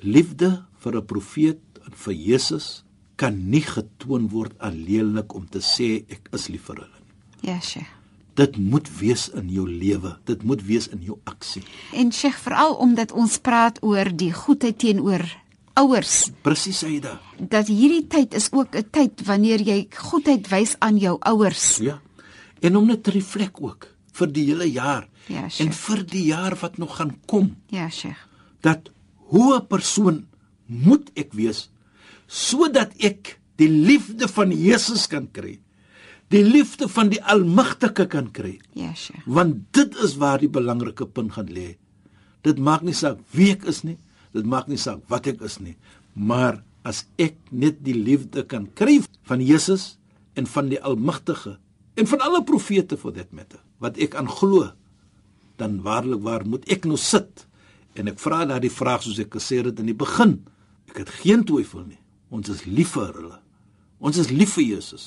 liefde 0.02 0.64
vir 0.82 0.96
'n 0.96 1.06
profeet 1.06 1.60
en 1.86 1.92
vir 1.92 2.14
Jesus 2.14 2.82
kan 3.16 3.50
nie 3.50 3.62
getoon 3.62 4.28
word 4.28 4.54
alleenlik 4.58 5.34
om 5.34 5.46
te 5.46 5.60
sê 5.60 6.04
ek 6.10 6.28
is 6.32 6.48
lief 6.48 6.66
vir 6.66 6.82
hulle 6.82 6.98
nie. 6.98 7.50
Ja, 7.50 7.60
Sheikh. 7.60 7.90
Dit 8.34 8.56
moet 8.56 8.88
wees 8.98 9.28
in 9.28 9.50
jou 9.52 9.68
lewe, 9.68 10.16
dit 10.24 10.42
moet 10.42 10.62
wees 10.64 10.88
in 10.88 11.02
jou 11.02 11.18
aksie. 11.24 11.62
En 11.92 12.12
Sheikh, 12.12 12.38
veral 12.38 12.74
omdat 12.74 13.12
ons 13.12 13.38
praat 13.38 13.78
oor 13.82 14.08
die 14.08 14.32
goedheid 14.32 14.78
teenoor 14.78 15.26
ouers, 15.74 16.30
Presies 16.42 16.82
Aida. 16.84 17.20
dat 17.38 17.66
hierdie 17.68 18.06
tyd 18.06 18.34
is 18.34 18.48
ook 18.52 18.74
'n 18.76 18.84
tyd 18.90 19.22
wanneer 19.26 19.60
jy 19.60 19.86
goedheid 19.96 20.48
wys 20.48 20.76
aan 20.78 20.98
jou 20.98 21.16
ouers. 21.20 21.76
Ja. 21.76 22.00
En 22.60 22.76
om 22.76 22.86
net 22.86 23.02
te 23.04 23.10
reflek 23.10 23.60
ook 23.62 23.88
vir 24.12 24.26
die 24.32 24.44
hele 24.46 24.70
jaar 24.70 25.08
Ja, 25.28 25.42
en 25.44 25.50
Sheikh. 25.50 25.72
vir 25.74 26.04
die 26.06 26.24
jaar 26.24 26.56
wat 26.60 26.78
nog 26.78 26.96
gaan 26.96 27.16
kom. 27.26 27.56
Ja, 27.68 27.88
Sheikh. 27.90 28.18
dat 28.60 28.90
hoe 29.16 29.56
'n 29.56 29.66
persoon 29.66 30.26
moet 30.66 31.10
ek 31.14 31.32
wees 31.32 31.70
sodat 32.26 32.92
ek 32.98 33.38
die 33.56 33.68
liefde 33.68 34.28
van 34.28 34.50
Jesus 34.50 35.06
kan 35.06 35.28
kry. 35.32 35.58
Die 36.28 36.44
liefde 36.44 36.88
van 36.88 37.08
die 37.08 37.22
Almagtige 37.22 38.06
kan 38.06 38.30
kry. 38.30 38.58
Ja, 38.72 38.94
Sheikh. 38.94 39.22
Want 39.26 39.56
dit 39.72 39.94
is 39.96 40.16
waar 40.16 40.38
die 40.38 40.48
belangrike 40.48 41.06
punt 41.06 41.32
gaan 41.32 41.48
lê. 41.52 41.76
Dit 42.42 42.58
maak 42.58 42.82
nie 42.82 42.94
saak 42.94 43.18
wie 43.32 43.50
ek 43.52 43.64
is 43.64 43.82
nie, 43.84 43.98
dit 44.32 44.46
maak 44.48 44.68
nie 44.70 44.80
saak 44.80 45.02
wat 45.12 45.28
ek 45.30 45.42
is 45.46 45.58
nie, 45.60 45.76
maar 46.14 46.62
as 46.88 47.04
ek 47.20 47.36
net 47.50 47.82
die 47.86 47.96
liefde 47.96 48.44
kan 48.48 48.66
kry 48.78 49.00
van 49.28 49.42
Jesus 49.44 49.96
en 50.38 50.48
van 50.48 50.70
die 50.72 50.80
Almagtige 50.80 51.58
en 52.00 52.08
van 52.08 52.24
alle 52.24 52.42
profete 52.48 52.96
for 52.96 53.14
that 53.14 53.32
matter 53.36 53.60
wat 53.82 53.98
ek 54.00 54.14
aan 54.18 54.30
glo, 54.30 54.70
dan 55.60 55.82
waarlik 55.84 56.22
waar 56.24 56.46
moet 56.46 56.66
ek 56.70 56.86
nou 56.88 56.98
sit? 56.98 57.46
En 57.98 58.08
ek 58.08 58.20
vra 58.22 58.44
daardie 58.48 58.72
vraag 58.72 59.04
soos 59.04 59.20
ek 59.20 59.34
gesê 59.36 59.60
het 59.62 59.80
in 59.82 59.90
die 59.90 59.98
begin. 59.98 60.38
Ek 60.88 61.02
het 61.02 61.10
geen 61.22 61.42
twyfel 61.44 61.84
nie. 61.84 62.00
Ons 62.32 62.48
is 62.52 62.64
lief 62.64 62.94
vir 62.96 63.10
hulle. 63.12 63.38
Ons 64.00 64.18
is 64.22 64.30
lief 64.32 64.56
vir 64.56 64.64
Jesus. 64.70 65.06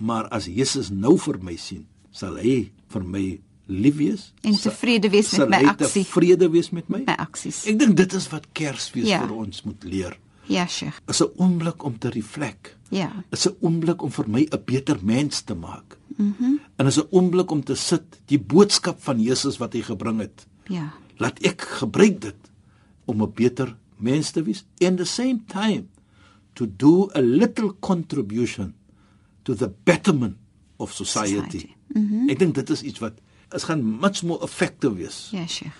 Maar 0.00 0.28
as 0.32 0.46
Jesus 0.48 0.92
nou 0.94 1.16
vir 1.20 1.40
my 1.42 1.56
sien, 1.60 1.84
sal 2.14 2.38
hy 2.40 2.70
vir 2.92 3.04
my 3.04 3.24
lief 3.70 3.96
wees 3.96 4.32
En 4.42 4.56
tevrede 4.58 5.10
wees 5.10 5.30
met 5.38 5.48
my 5.48 5.62
aksie. 5.72 6.04
Tevrede 6.04 6.50
wees 6.50 6.70
met 6.70 6.88
my? 6.88 7.02
My 7.06 7.16
aksies. 7.22 7.64
Ek 7.70 7.78
dink 7.78 7.96
dit 7.96 8.12
is 8.18 8.28
wat 8.32 8.46
Kersfees 8.52 9.08
Ja. 9.08 9.20
vir 9.26 9.36
ons 9.36 9.62
moet 9.62 9.84
leer. 9.84 10.18
Ja, 10.50 10.66
Sheikh. 10.66 11.00
Is 11.06 11.22
'n 11.22 11.30
oomblik 11.36 11.84
om 11.84 11.98
te 11.98 12.08
reflek. 12.08 12.76
Ja. 12.90 13.12
Is 13.30 13.46
'n 13.46 13.56
oomblik 13.60 14.02
om 14.02 14.10
vir 14.10 14.28
my 14.28 14.46
'n 14.50 14.62
beter 14.64 14.98
mens 15.02 15.40
te 15.42 15.54
maak. 15.54 15.96
Mhm. 16.16 16.34
Mm 16.38 16.58
en 16.76 16.86
is 16.86 16.98
'n 16.98 17.06
oomblik 17.10 17.50
om 17.50 17.62
te 17.64 17.74
sit 17.74 18.02
die 18.26 18.38
boodskap 18.38 19.02
van 19.02 19.20
Jesus 19.20 19.58
wat 19.58 19.72
hy 19.72 19.82
gebring 19.82 20.20
het. 20.20 20.46
Ja. 20.66 20.92
Laat 21.16 21.38
ek 21.38 21.60
gebruik 21.60 22.20
dit 22.20 22.50
om 23.04 23.22
'n 23.22 23.32
beter 23.34 23.76
mens 23.96 24.30
te 24.30 24.42
wees 24.42 24.64
and 24.80 24.96
the 24.98 25.04
same 25.04 25.40
time 25.46 25.84
to 26.54 26.66
do 26.76 27.10
a 27.14 27.20
little 27.20 27.74
contribution 27.80 28.74
to 29.42 29.54
the 29.54 29.70
betterment 29.84 30.36
of 30.76 30.92
society. 30.92 31.58
Society. 31.58 31.74
Mm 31.92 32.08
-hmm. 32.08 32.28
Ek 32.28 32.38
dink 32.38 32.54
dit 32.54 32.70
is 32.70 32.82
iets 32.82 32.98
wat 32.98 33.12
is 33.54 33.64
gaan 33.68 33.82
much 34.00 34.22
more 34.22 34.42
effective 34.42 34.94
wees. 34.94 35.28
Ja, 35.32 35.46
Sheikh. 35.46 35.76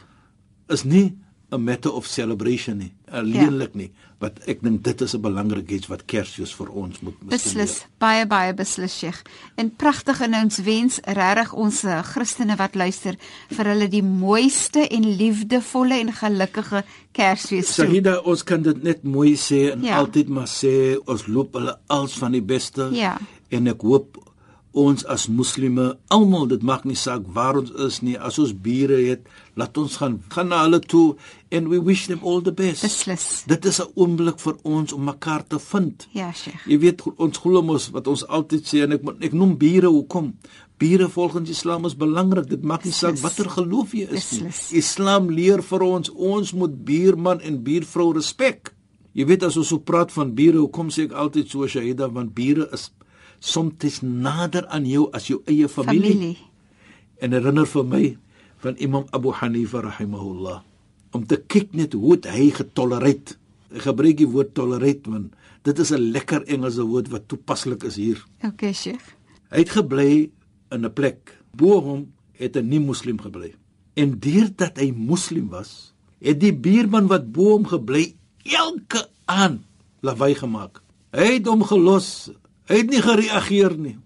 Is 0.69 0.85
nie 0.85 1.17
'n 1.51 1.65
matter 1.65 1.93
of 1.93 2.07
celebration 2.07 2.77
nie, 2.79 2.93
alleenlik 3.11 3.75
nie, 3.75 3.91
wat 4.23 4.39
ek 4.47 4.61
dink 4.63 4.85
dit 4.85 5.01
is 5.01 5.15
'n 5.17 5.21
belangrike 5.21 5.75
iets 5.75 5.89
wat 5.91 6.05
Kersfees 6.07 6.55
vir 6.55 6.69
ons 6.71 7.01
moet 7.01 7.15
Beslis, 7.27 7.87
baie 7.99 8.27
baie 8.27 8.55
beslis 8.55 8.99
Sheikh. 8.99 9.23
En 9.57 9.71
pragtig 9.77 10.21
en 10.21 10.35
ons 10.35 10.59
wens 10.63 11.01
regtig 11.03 11.53
ons 11.53 11.85
eh, 11.85 12.03
Christene 12.03 12.57
wat 12.57 12.75
luister 12.75 13.17
vir 13.51 13.65
hulle 13.67 13.89
die 13.89 14.03
mooiste 14.03 14.87
en 14.89 15.17
liefdevolle 15.17 15.99
en 15.99 16.13
gelukkige 16.13 16.85
Kersfees 17.13 17.75
toe. 17.75 17.85
Sahida, 17.87 18.21
ons 18.21 18.45
kan 18.45 18.63
dit 18.63 18.83
net 18.83 19.03
mooi 19.03 19.35
sê 19.37 19.73
en 19.73 19.83
Ja. 19.83 19.89
ja. 19.89 19.99
altyd 19.99 20.29
maar 20.29 20.47
sê 20.49 20.99
ons 21.07 21.27
loop 21.27 21.55
hulle 21.55 21.79
als 21.89 22.13
van 22.19 22.33
die 22.33 22.43
beste. 22.43 22.91
Ja. 22.93 23.19
En 23.51 23.67
ek 23.67 23.81
hoop 23.83 24.30
ons 24.73 25.03
as 25.11 25.27
moslime 25.29 25.95
almal, 26.15 26.47
dit 26.51 26.63
maak 26.63 26.85
nie 26.87 26.99
saak 26.99 27.25
waar 27.35 27.59
ons 27.59 27.73
is 27.87 28.01
nie, 28.07 28.17
as 28.19 28.39
ons 28.39 28.53
bure 28.55 28.99
het, 29.03 29.27
laat 29.59 29.77
ons 29.81 29.97
gaan 29.99 30.19
gaan 30.31 30.51
na 30.53 30.63
hulle 30.65 30.81
toe 30.81 31.17
and 31.51 31.69
we 31.69 31.79
wish 31.79 32.07
them 32.07 32.23
all 32.23 32.41
the 32.41 32.55
best. 32.55 32.85
Beslis. 32.87 33.45
Dit 33.51 33.65
is 33.65 33.81
'n 33.81 33.91
oomblik 33.95 34.39
vir 34.39 34.57
ons 34.63 34.93
om 34.93 35.05
mekaar 35.05 35.47
te 35.47 35.59
vind. 35.59 36.09
Ja, 36.13 36.33
Sheikh. 36.33 36.67
Jy 36.67 36.79
weet 36.79 37.03
ons 37.17 37.39
glo 37.39 37.63
mos 37.63 37.91
wat 37.91 38.07
ons 38.07 38.27
altyd 38.27 38.65
sê 38.65 38.83
en 38.83 38.93
ek 38.93 39.03
ek 39.21 39.33
noem 39.33 39.57
bure 39.59 39.89
hoekom? 39.89 40.35
Bure 40.79 41.09
volgens 41.09 41.51
Islam 41.51 41.85
is 41.85 41.97
belangrik. 41.97 42.49
Dit 42.49 42.63
maak 42.63 42.85
nie 42.85 42.93
saak 42.93 43.19
watter 43.19 43.51
geloof 43.51 43.93
jy 43.93 44.09
is 44.11 44.31
nie. 44.41 44.79
Islam 44.79 45.31
leer 45.31 45.63
vir 45.63 45.83
ons 45.83 46.11
ons 46.11 46.53
moet 46.53 46.85
buurman 46.85 47.41
en 47.41 47.63
buurvrou 47.63 48.13
respek. 48.15 48.75
Jy 49.13 49.27
weet 49.27 49.43
as 49.43 49.57
ons 49.57 49.69
so 49.69 49.79
praat 49.79 50.13
van 50.13 50.35
bure, 50.35 50.59
hoekom 50.59 50.89
sê 50.89 51.05
ek 51.09 51.13
altyd 51.13 51.51
so 51.51 51.67
Shahida 51.67 52.09
want 52.09 52.35
bure 52.35 52.69
is 52.73 52.91
soms 53.41 54.01
nader 54.05 54.67
aan 54.69 54.87
jou 54.87 55.09
as 55.17 55.27
jou 55.27 55.41
eie 55.49 55.69
familie. 55.69 56.13
Familie. 56.13 56.39
En 57.21 57.33
herinner 57.33 57.67
vir 57.67 57.85
my 57.85 58.05
van 58.61 58.77
Imam 58.79 59.07
Abu 59.17 59.33
Hanifa 59.33 59.81
rahimahullah 59.81 60.61
om 61.17 61.27
te 61.27 61.41
kyk 61.41 61.73
net 61.75 61.97
hoe 61.97 62.19
hy 62.29 62.51
getolereer. 62.55 63.37
Ek 63.71 63.87
gebruik 63.87 64.19
die 64.19 64.29
woord 64.29 64.55
tolereer 64.55 65.01
want 65.07 65.35
dit 65.65 65.79
is 65.79 65.91
'n 65.93 66.13
lekker 66.13 66.45
Engelse 66.47 66.83
woord 66.83 67.09
wat 67.09 67.29
toepaslik 67.29 67.83
is 67.85 67.97
hier. 67.97 68.25
Okay, 68.43 68.73
Sheikh. 68.73 69.17
Hy 69.51 69.59
het 69.59 69.71
gebly 69.71 70.31
in 70.71 70.85
'n 70.85 70.93
plek. 70.93 71.37
Bo 71.53 71.81
hom 71.81 72.13
het 72.39 72.57
'n 72.57 72.69
nie-moslim 72.69 73.19
gebly. 73.19 73.55
En 73.95 74.19
deurdat 74.19 74.79
hy 74.79 74.93
moslim 74.93 75.49
was, 75.49 75.93
het 76.21 76.41
die 76.41 76.55
buurman 76.55 77.07
wat 77.07 77.33
bo 77.33 77.57
hom 77.57 77.67
gebly 77.67 78.15
elke 78.45 79.09
aand 79.27 79.61
lawaai 80.01 80.35
gemaak. 80.35 80.83
Hy 81.13 81.39
het 81.39 81.47
hom 81.47 81.63
gelos. 81.63 82.31
Hy 82.71 82.85
het 82.85 82.91
nie 82.93 83.03
gereageer 83.03 83.75
nie 83.79 83.97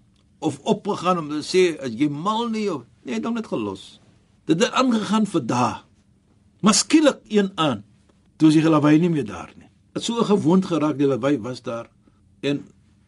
of 0.44 0.56
opgegaan 0.64 1.20
om 1.20 1.28
te 1.28 1.42
sê 1.44 1.74
as 1.80 1.92
jy 1.92 2.08
mal 2.08 2.48
nie 2.52 2.66
of 2.72 2.84
nee, 3.04 3.14
hy 3.14 3.18
het 3.18 3.26
hom 3.28 3.36
net 3.36 3.48
gelos. 3.48 3.98
Dit 4.48 4.60
het 4.60 4.72
aangegaan 4.76 5.28
vir 5.28 5.44
dae. 5.48 5.74
Maar 6.64 6.76
skielik 6.76 7.20
een 7.28 7.52
aan 7.60 7.84
Toe 8.36 8.50
is 8.50 8.56
die 8.58 8.66
lawaai 8.66 8.98
nie 8.98 9.10
meer 9.12 9.26
daar 9.26 9.52
nie. 9.54 9.68
Dit 9.94 10.02
so 10.02 10.24
gewoond 10.26 10.66
geraak 10.66 10.96
die 10.98 11.06
lawaai 11.06 11.38
was 11.42 11.62
daar 11.62 11.86
en 12.42 12.64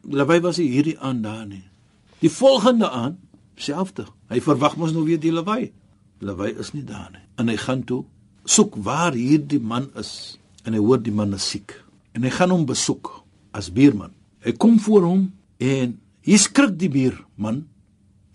lawaai 0.06 0.38
was 0.44 0.60
nie 0.62 0.68
hierdie 0.70 0.98
aan 1.02 1.22
daar 1.24 1.46
nie. 1.48 1.64
Die 2.22 2.30
volgende 2.30 2.90
aan 2.90 3.18
selfde. 3.58 4.06
Hy 4.30 4.40
verwag 4.44 4.76
mos 4.78 4.94
nou 4.94 5.02
weer 5.08 5.20
die 5.20 5.34
lawaai. 5.34 5.72
Lawaai 6.22 6.54
is 6.62 6.72
nie 6.76 6.84
daar 6.86 7.10
nie. 7.12 7.24
En 7.40 7.50
hy 7.50 7.56
gaan 7.60 7.82
toe 7.88 8.04
soek 8.46 8.78
waar 8.86 9.16
hierdie 9.18 9.60
man 9.60 9.90
is 9.98 10.38
en 10.62 10.76
hy 10.76 10.82
hoor 10.82 11.02
die 11.02 11.14
man 11.14 11.34
is 11.34 11.48
siek 11.50 11.74
en 12.14 12.24
hy 12.24 12.30
gaan 12.32 12.54
hom 12.54 12.64
besoek 12.68 13.10
as 13.56 13.72
buurman. 13.74 14.14
Hy 14.46 14.54
kom 14.54 14.78
voor 14.80 15.04
hom 15.04 15.24
en 15.62 15.96
hy 16.26 16.38
skrik 16.40 16.76
die 16.78 16.90
buurman. 16.92 17.64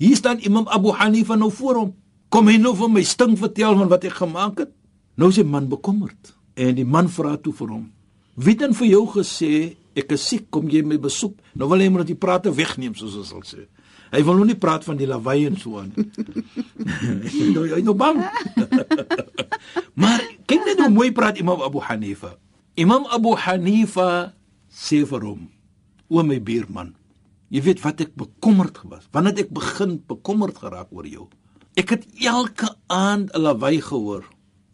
Hier 0.01 0.17
staan 0.17 0.41
Imam 0.41 0.67
Abu 0.67 0.95
Hanifa 0.97 1.35
nou 1.35 1.51
voor 1.53 1.75
hom. 1.75 1.91
Kom 2.31 2.47
hy 2.47 2.55
nou 2.57 2.71
vir 2.79 2.89
my 2.89 3.03
stink 3.03 3.37
vertel 3.41 3.75
van 3.77 3.89
wat 3.91 4.05
ek 4.07 4.21
gemaak 4.21 4.63
het? 4.63 4.71
Nou 5.19 5.29
is 5.29 5.37
die 5.41 5.47
man 5.47 5.67
bekommerd 5.69 6.31
en 6.55 6.77
die 6.77 6.87
man 6.87 7.09
vra 7.11 7.35
toe 7.37 7.53
vir 7.53 7.73
hom: 7.75 7.91
"Wie 8.35 8.55
het 8.55 8.59
dan 8.63 8.73
vir 8.73 8.87
jou 8.87 9.05
gesê 9.07 9.75
ek 9.95 10.11
is 10.15 10.27
siek, 10.27 10.47
kom 10.49 10.69
jy 10.69 10.81
my 10.81 10.97
besoek?" 10.97 11.35
Nou 11.53 11.67
wil 11.69 11.83
hy 11.83 11.89
maar 11.89 12.05
dat 12.05 12.13
die 12.13 12.15
prate 12.15 12.53
wegneem 12.55 12.95
soos 12.95 13.15
ons 13.15 13.29
sal 13.29 13.43
sê. 13.43 13.67
Hy 14.11 14.23
wil 14.23 14.35
nou 14.35 14.45
nie 14.45 14.59
praat 14.59 14.83
van 14.83 14.97
die 14.97 15.07
lawaai 15.07 15.45
en 15.47 15.57
so 15.57 15.79
aan 15.79 15.91
nie. 15.95 16.07
nou 17.55 17.67
hy 17.67 17.81
nou 17.81 17.95
bang. 17.95 18.23
maar 20.01 20.23
kyk 20.47 20.65
net 20.65 20.79
hoe 20.79 20.89
mooi 20.89 21.11
praat 21.11 21.39
Imam 21.39 21.61
Abu 21.61 21.79
Hanifa. 21.79 22.37
Imam 22.75 23.05
Abu 23.11 23.35
Hanifa 23.35 24.33
sê 24.71 25.03
vir 25.03 25.27
hom: 25.27 25.47
"O 26.09 26.23
my 26.23 26.39
buurman, 26.39 26.95
jy 27.51 27.61
weet 27.65 27.83
wat 27.83 28.01
ek 28.03 28.13
bekommerd 28.19 28.79
was. 28.87 29.07
Wanneer 29.11 29.43
ek 29.43 29.51
begin 29.53 29.99
bekommerd 30.07 30.57
geraak 30.63 30.91
oor 30.95 31.07
jou. 31.07 31.27
Ek 31.75 31.93
het 31.95 32.07
elke 32.23 32.69
aand 32.87 33.31
'n 33.35 33.41
lawaai 33.41 33.81
gehoor, 33.81 34.23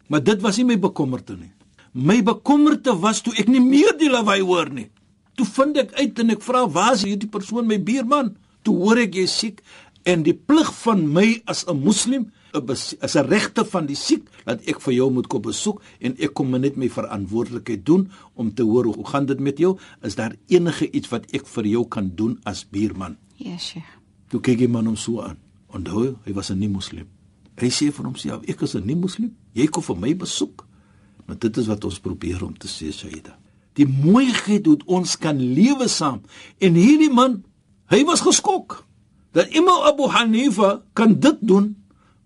maar 0.08 0.22
dit 0.22 0.40
was 0.42 0.56
nie 0.56 0.64
my 0.64 0.78
bekommerte 0.78 1.36
nie. 1.36 1.52
My 1.92 2.22
bekommerte 2.22 2.94
was 3.00 3.20
toe 3.20 3.34
ek 3.34 3.48
nie 3.48 3.60
meer 3.60 3.96
die 3.98 4.10
lawaai 4.10 4.40
hoor 4.42 4.70
nie. 4.70 4.90
Toe 5.34 5.46
vind 5.46 5.76
ek 5.76 5.92
uit 5.92 6.18
en 6.18 6.30
ek 6.30 6.42
vra, 6.42 6.66
"Waar 6.66 6.94
is 6.94 7.02
hierdie 7.02 7.30
persoon, 7.30 7.66
my 7.66 7.78
buurman?" 7.78 8.36
Toe 8.62 8.76
hoor 8.76 8.98
ek 8.98 9.14
jy 9.14 9.26
siek 9.26 9.62
en 10.04 10.22
die 10.22 10.34
plig 10.34 10.72
van 10.82 11.12
my 11.12 11.42
as 11.46 11.64
'n 11.66 11.82
moslim 11.82 12.32
is 12.66 13.14
'n 13.16 13.26
regte 13.26 13.64
van 13.64 13.86
die 13.86 13.96
siek 13.96 14.28
dat 14.44 14.60
ek 14.66 14.80
vir 14.80 14.94
jou 14.94 15.10
moet 15.12 15.26
kom 15.26 15.42
besoek 15.42 15.82
en 16.00 16.16
ek 16.18 16.34
kom 16.34 16.50
net 16.50 16.76
my 16.76 16.88
verantwoordelikheid 16.88 17.86
doen 17.86 18.10
om 18.34 18.54
te 18.54 18.62
hoor 18.62 18.84
hoe 18.84 19.06
gaan 19.06 19.26
dit 19.26 19.40
met 19.40 19.58
jou? 19.58 19.78
Is 20.02 20.14
daar 20.14 20.36
enige 20.46 20.90
iets 20.90 21.08
wat 21.08 21.24
ek 21.32 21.46
vir 21.46 21.66
jou 21.66 21.88
kan 21.88 22.12
doen 22.14 22.38
as 22.44 22.64
buurman? 22.64 23.16
Ja, 23.36 23.58
Sheikh. 23.58 23.98
Toe 24.28 24.40
kyk 24.40 24.58
die 24.58 24.68
man 24.68 24.86
hom 24.86 24.96
so 24.96 25.22
aan. 25.22 25.38
Onthou, 25.72 26.16
hy 26.24 26.32
was 26.32 26.50
'n 26.50 26.58
nie-moslim. 26.58 27.06
Hy 27.56 27.68
sê 27.68 27.92
vir 27.92 28.04
homself, 28.04 28.42
ek 28.48 28.62
is 28.62 28.74
'n 28.74 28.86
nie-moslim. 28.86 29.34
Jy 29.54 29.66
kom 29.66 29.82
vir 29.82 29.96
my 29.96 30.16
besoek. 30.16 30.66
Maar 31.26 31.38
dit 31.38 31.56
is 31.56 31.66
wat 31.66 31.84
ons 31.84 31.98
probeer 31.98 32.44
om 32.44 32.56
te 32.56 32.68
sê, 32.68 32.92
Saida. 32.92 33.38
Die 33.74 33.86
mooiheid 33.86 34.66
hoe 34.66 34.78
ons 34.86 35.16
kan 35.16 35.36
lewe 35.36 35.88
saam. 35.88 36.22
En 36.58 36.74
hierdie 36.74 37.12
man, 37.12 37.44
hy 37.86 38.04
was 38.04 38.20
geskok 38.20 38.84
dat 39.32 39.52
Imam 39.54 39.84
Abu 39.86 40.08
Hanifa 40.08 40.82
kan 40.92 41.20
dit 41.20 41.36
doen 41.40 41.76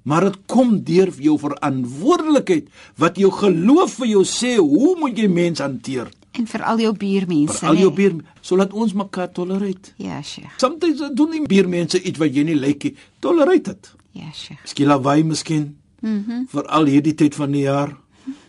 maar 0.02 0.26
dit 0.26 0.38
kom 0.50 0.74
deur 0.84 1.12
jou 1.22 1.36
verantwoordelikheid 1.38 2.68
wat 3.00 3.18
jou 3.20 3.30
geloof 3.34 3.98
vir 4.00 4.10
jou 4.16 4.24
sê 4.26 4.56
hoe 4.58 4.96
moet 4.98 5.18
jy 5.18 5.28
mense 5.30 5.62
hanteer? 5.62 6.10
En 6.32 6.46
vir 6.48 6.62
al 6.64 6.80
jou 6.80 6.92
buurmense 6.96 7.58
vir 7.60 7.68
al 7.68 7.80
jou 7.82 7.90
buur 7.92 8.14
sodat 8.40 8.72
ons 8.72 8.94
mekaar 8.96 9.32
tolereer. 9.36 9.92
Ja 10.00 10.22
sheikh. 10.22 10.54
Soms 10.58 11.02
doen 11.14 11.36
die 11.36 11.42
buurmense 11.46 12.00
iets 12.00 12.18
wat 12.18 12.32
jy 12.34 12.46
nie 12.48 12.58
like 12.58 12.88
nie 12.88 12.96
tolereer 13.20 13.62
dit. 13.62 13.90
Ja 14.16 14.30
sheikh. 14.32 14.62
Skielik 14.68 15.04
wy 15.04 15.22
miskien. 15.22 15.76
Mhm. 16.00 16.14
Mm 16.14 16.46
vir 16.52 16.66
al 16.66 16.88
hierdie 16.90 17.14
tyd 17.14 17.34
van 17.34 17.52
die 17.52 17.66
jaar. 17.66 17.96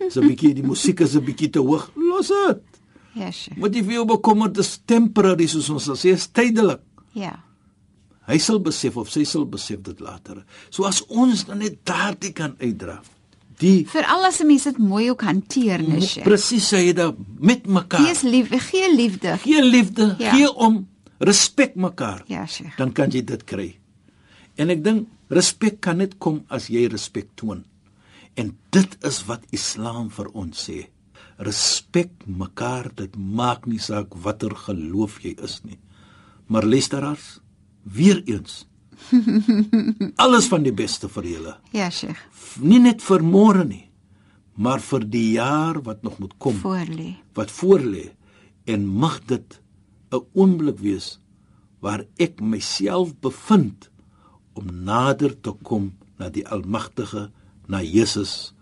So 0.09 0.21
'n 0.21 0.27
bietjie 0.27 0.53
die 0.53 0.63
musiek 0.63 0.99
is 1.01 1.15
'n 1.15 1.25
bietjie 1.25 1.49
te 1.49 1.59
hoog. 1.59 1.91
Los 1.95 2.27
dit. 2.27 2.61
Ja 3.13 3.31
sheikh. 3.31 3.59
Wat 3.59 3.75
jy 3.75 3.83
vir 3.83 3.93
jou 3.93 4.05
bekommer 4.05 4.51
dis 4.51 4.79
temporary 4.85 5.47
soos 5.47 5.69
ons 5.69 5.89
sê 5.89 6.13
is 6.13 6.27
tydelik. 6.27 6.79
Ja 7.13 7.43
Hy 8.27 8.37
sal 8.39 8.61
besef 8.63 8.95
of 8.97 9.11
sy 9.11 9.25
sal 9.27 9.43
besef 9.49 9.81
dit 9.83 9.99
later. 9.99 10.45
So 10.71 10.87
as 10.87 11.01
ons 11.09 11.45
dan 11.49 11.59
net 11.63 11.81
daardie 11.87 12.31
kan 12.35 12.55
uitdra. 12.61 13.01
Die 13.59 13.83
Veral 13.87 14.25
as 14.25 14.39
'n 14.41 14.47
mens 14.47 14.63
dit 14.63 14.77
mooi 14.77 15.09
ook 15.09 15.21
hanteer, 15.21 15.81
nes. 15.81 16.17
Presies 16.23 16.73
sê 16.73 16.85
jy 16.87 16.93
dat 16.93 17.15
met 17.39 17.67
mekaar. 17.67 18.05
Gees 18.05 18.21
lief, 18.21 18.49
gee 18.49 18.95
liefde. 18.95 19.37
Gee 19.37 19.61
liefde, 19.61 20.15
ja. 20.19 20.33
gee 20.33 20.53
om 20.53 20.87
respek 21.19 21.75
mekaar. 21.75 22.23
Ja, 22.27 22.45
Sheikh. 22.45 22.77
Dan 22.77 22.91
kan 22.91 23.11
jy 23.11 23.23
dit 23.23 23.43
kry. 23.43 23.75
En 24.55 24.69
ek 24.69 24.83
dink 24.83 25.07
respek 25.29 25.79
kan 25.81 25.97
net 25.97 26.17
kom 26.17 26.43
as 26.49 26.67
jy 26.67 26.87
respek 26.87 27.29
toon. 27.35 27.63
En 28.35 28.57
dit 28.73 28.97
is 29.05 29.25
wat 29.25 29.45
Islam 29.51 30.09
vir 30.09 30.29
ons 30.33 30.69
sê. 30.69 30.87
Respek 31.37 32.25
mekaar, 32.25 32.91
dit 32.95 33.15
maak 33.15 33.65
nie 33.65 33.81
saak 33.81 34.13
watter 34.15 34.55
geloof 34.55 35.21
jy 35.23 35.35
is 35.43 35.61
nie. 35.63 35.79
Maar 36.47 36.65
luisteraars, 36.65 37.39
weer 37.83 38.23
eens 38.25 38.65
alles 40.23 40.47
van 40.47 40.63
die 40.63 40.73
beste 40.73 41.09
vir 41.11 41.27
julle. 41.27 41.55
Ja, 41.75 41.89
Sheikh. 41.91 42.21
Nie 42.63 42.79
net 42.79 43.03
vir 43.03 43.23
môre 43.25 43.65
nie, 43.67 43.89
maar 44.55 44.79
vir 44.83 45.05
die 45.09 45.33
jaar 45.35 45.81
wat 45.83 46.03
nog 46.03 46.19
moet 46.21 46.35
kom. 46.37 46.59
Voorlê. 46.61 47.13
Wat 47.35 47.51
voorlê 47.51 48.11
en 48.65 48.87
mag 48.87 49.19
dit 49.27 49.59
'n 50.11 50.23
oomblik 50.33 50.79
wees 50.79 51.19
waar 51.79 52.05
ek 52.17 52.39
myself 52.39 53.11
bevind 53.19 53.89
om 54.53 54.69
nader 54.85 55.33
te 55.41 55.51
kom 55.51 55.93
na 56.17 56.29
die 56.29 56.47
Almagtige, 56.47 57.31
na 57.67 57.81
Jesus. 57.81 58.53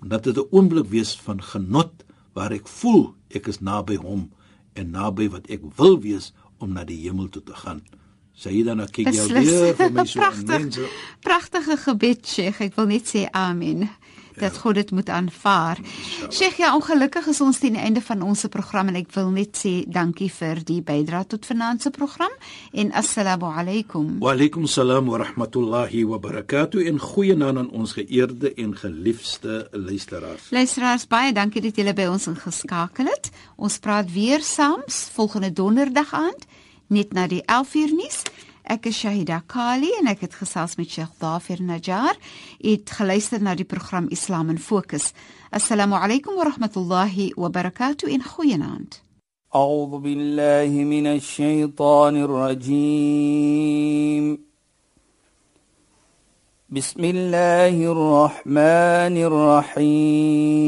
Dat 0.00 0.24
dit 0.24 0.36
'n 0.36 0.48
oomblik 0.50 0.88
wees 0.88 1.16
van 1.16 1.42
genot 1.42 2.04
waar 2.32 2.52
ek 2.52 2.68
voel 2.68 3.14
ek 3.28 3.46
is 3.48 3.60
naby 3.60 3.96
hom 3.96 4.30
en 4.72 4.90
naby 4.90 5.28
wat 5.28 5.46
ek 5.46 5.60
wil 5.76 6.00
wees 6.00 6.32
om 6.58 6.72
na 6.72 6.84
die 6.84 7.00
hemel 7.02 7.28
toe 7.28 7.42
te 7.42 7.54
gaan. 7.54 7.82
Dan 8.42 8.80
ek 8.82 8.92
kyk 8.98 9.12
jou 9.14 9.28
weer 9.32 9.74
vir 9.78 9.90
my 9.94 10.04
so 10.08 10.20
mense. 10.46 10.86
Pragtige 11.22 11.76
gebed, 11.86 12.26
Sheikh. 12.26 12.60
Ek 12.60 12.78
wil 12.78 12.90
net 12.90 13.10
sê 13.10 13.28
amen. 13.30 13.88
Dat 14.32 14.54
ja. 14.54 14.60
God 14.60 14.74
dit 14.74 14.90
moet 14.90 15.08
aanvaar. 15.12 15.78
Sheikh, 16.30 16.56
ja, 16.56 16.70
ongelukkig 16.74 17.26
is 17.28 17.40
ons 17.44 17.58
teen 17.60 17.76
die 17.76 17.82
einde 17.82 18.00
van 18.00 18.22
ons 18.24 18.46
program 18.48 18.88
en 18.88 18.96
ek 18.96 19.10
wil 19.12 19.28
net 19.34 19.58
sê 19.60 19.72
dankie 19.84 20.30
vir 20.32 20.62
die 20.64 20.80
bydrae 20.80 21.28
tot 21.28 21.44
vanaand 21.46 21.84
se 21.84 21.92
program 21.92 22.32
en 22.72 22.92
assalamu 22.96 23.50
alaykum. 23.52 24.14
Wa 24.24 24.32
alaykum 24.32 24.64
salaam 24.66 25.10
wa 25.12 25.20
rahmatullahi 25.20 26.06
wa 26.08 26.16
barakatuh 26.22 26.86
en 26.88 27.00
goeienaand 27.02 27.64
aan 27.64 27.70
ons 27.76 27.92
geëerde 27.98 28.54
en 28.56 28.72
geliefde 28.76 29.66
luisteraars. 29.72 30.48
Luisteraars, 30.50 31.06
baie 31.12 31.36
dankie 31.36 31.60
dat 31.68 31.76
julle 31.76 31.92
by 31.92 32.08
ons 32.08 32.30
ingeskakel 32.32 33.12
het. 33.12 33.28
Ons 33.60 33.78
praat 33.84 34.08
weer 34.12 34.40
saams 34.40 35.04
volgende 35.12 35.52
donderdag 35.52 36.16
aand 36.16 36.48
net 36.91 37.13
na 37.13 37.27
die 37.27 37.43
11 37.45 37.75
uur 37.75 37.91
nuus. 37.95 38.23
Ek 38.67 38.85
is 38.89 38.99
Shahida 38.99 39.41
Kali 39.47 39.91
en 40.01 40.07
ek 40.11 40.19
het 40.25 40.33
gesels 40.35 40.75
met 40.75 40.91
Sheikh 40.91 41.13
Dafir 41.21 41.61
Najjar. 41.63 42.15
Het 42.59 42.91
geluister 42.99 43.41
na 43.41 43.55
die 43.55 43.65
program 43.65 44.07
Islam 44.11 44.49
in 44.51 44.59
Fokus. 44.59 45.13
Assalamu 45.51 45.95
alaykum 45.95 46.35
wa 46.35 46.43
rahmatullahi 46.51 47.33
wa 47.35 47.49
barakatuh 47.49 48.09
in 48.11 48.23
goeienaand. 48.23 49.01
أعوذ 49.55 49.99
بالله 49.99 50.83
من 50.83 51.07
الشيطان 51.07 52.15
الرجيم 52.17 53.67
بسم 56.69 57.03
الله 57.03 57.91
الرحمن 57.91 59.17
الرحيم 59.77 60.67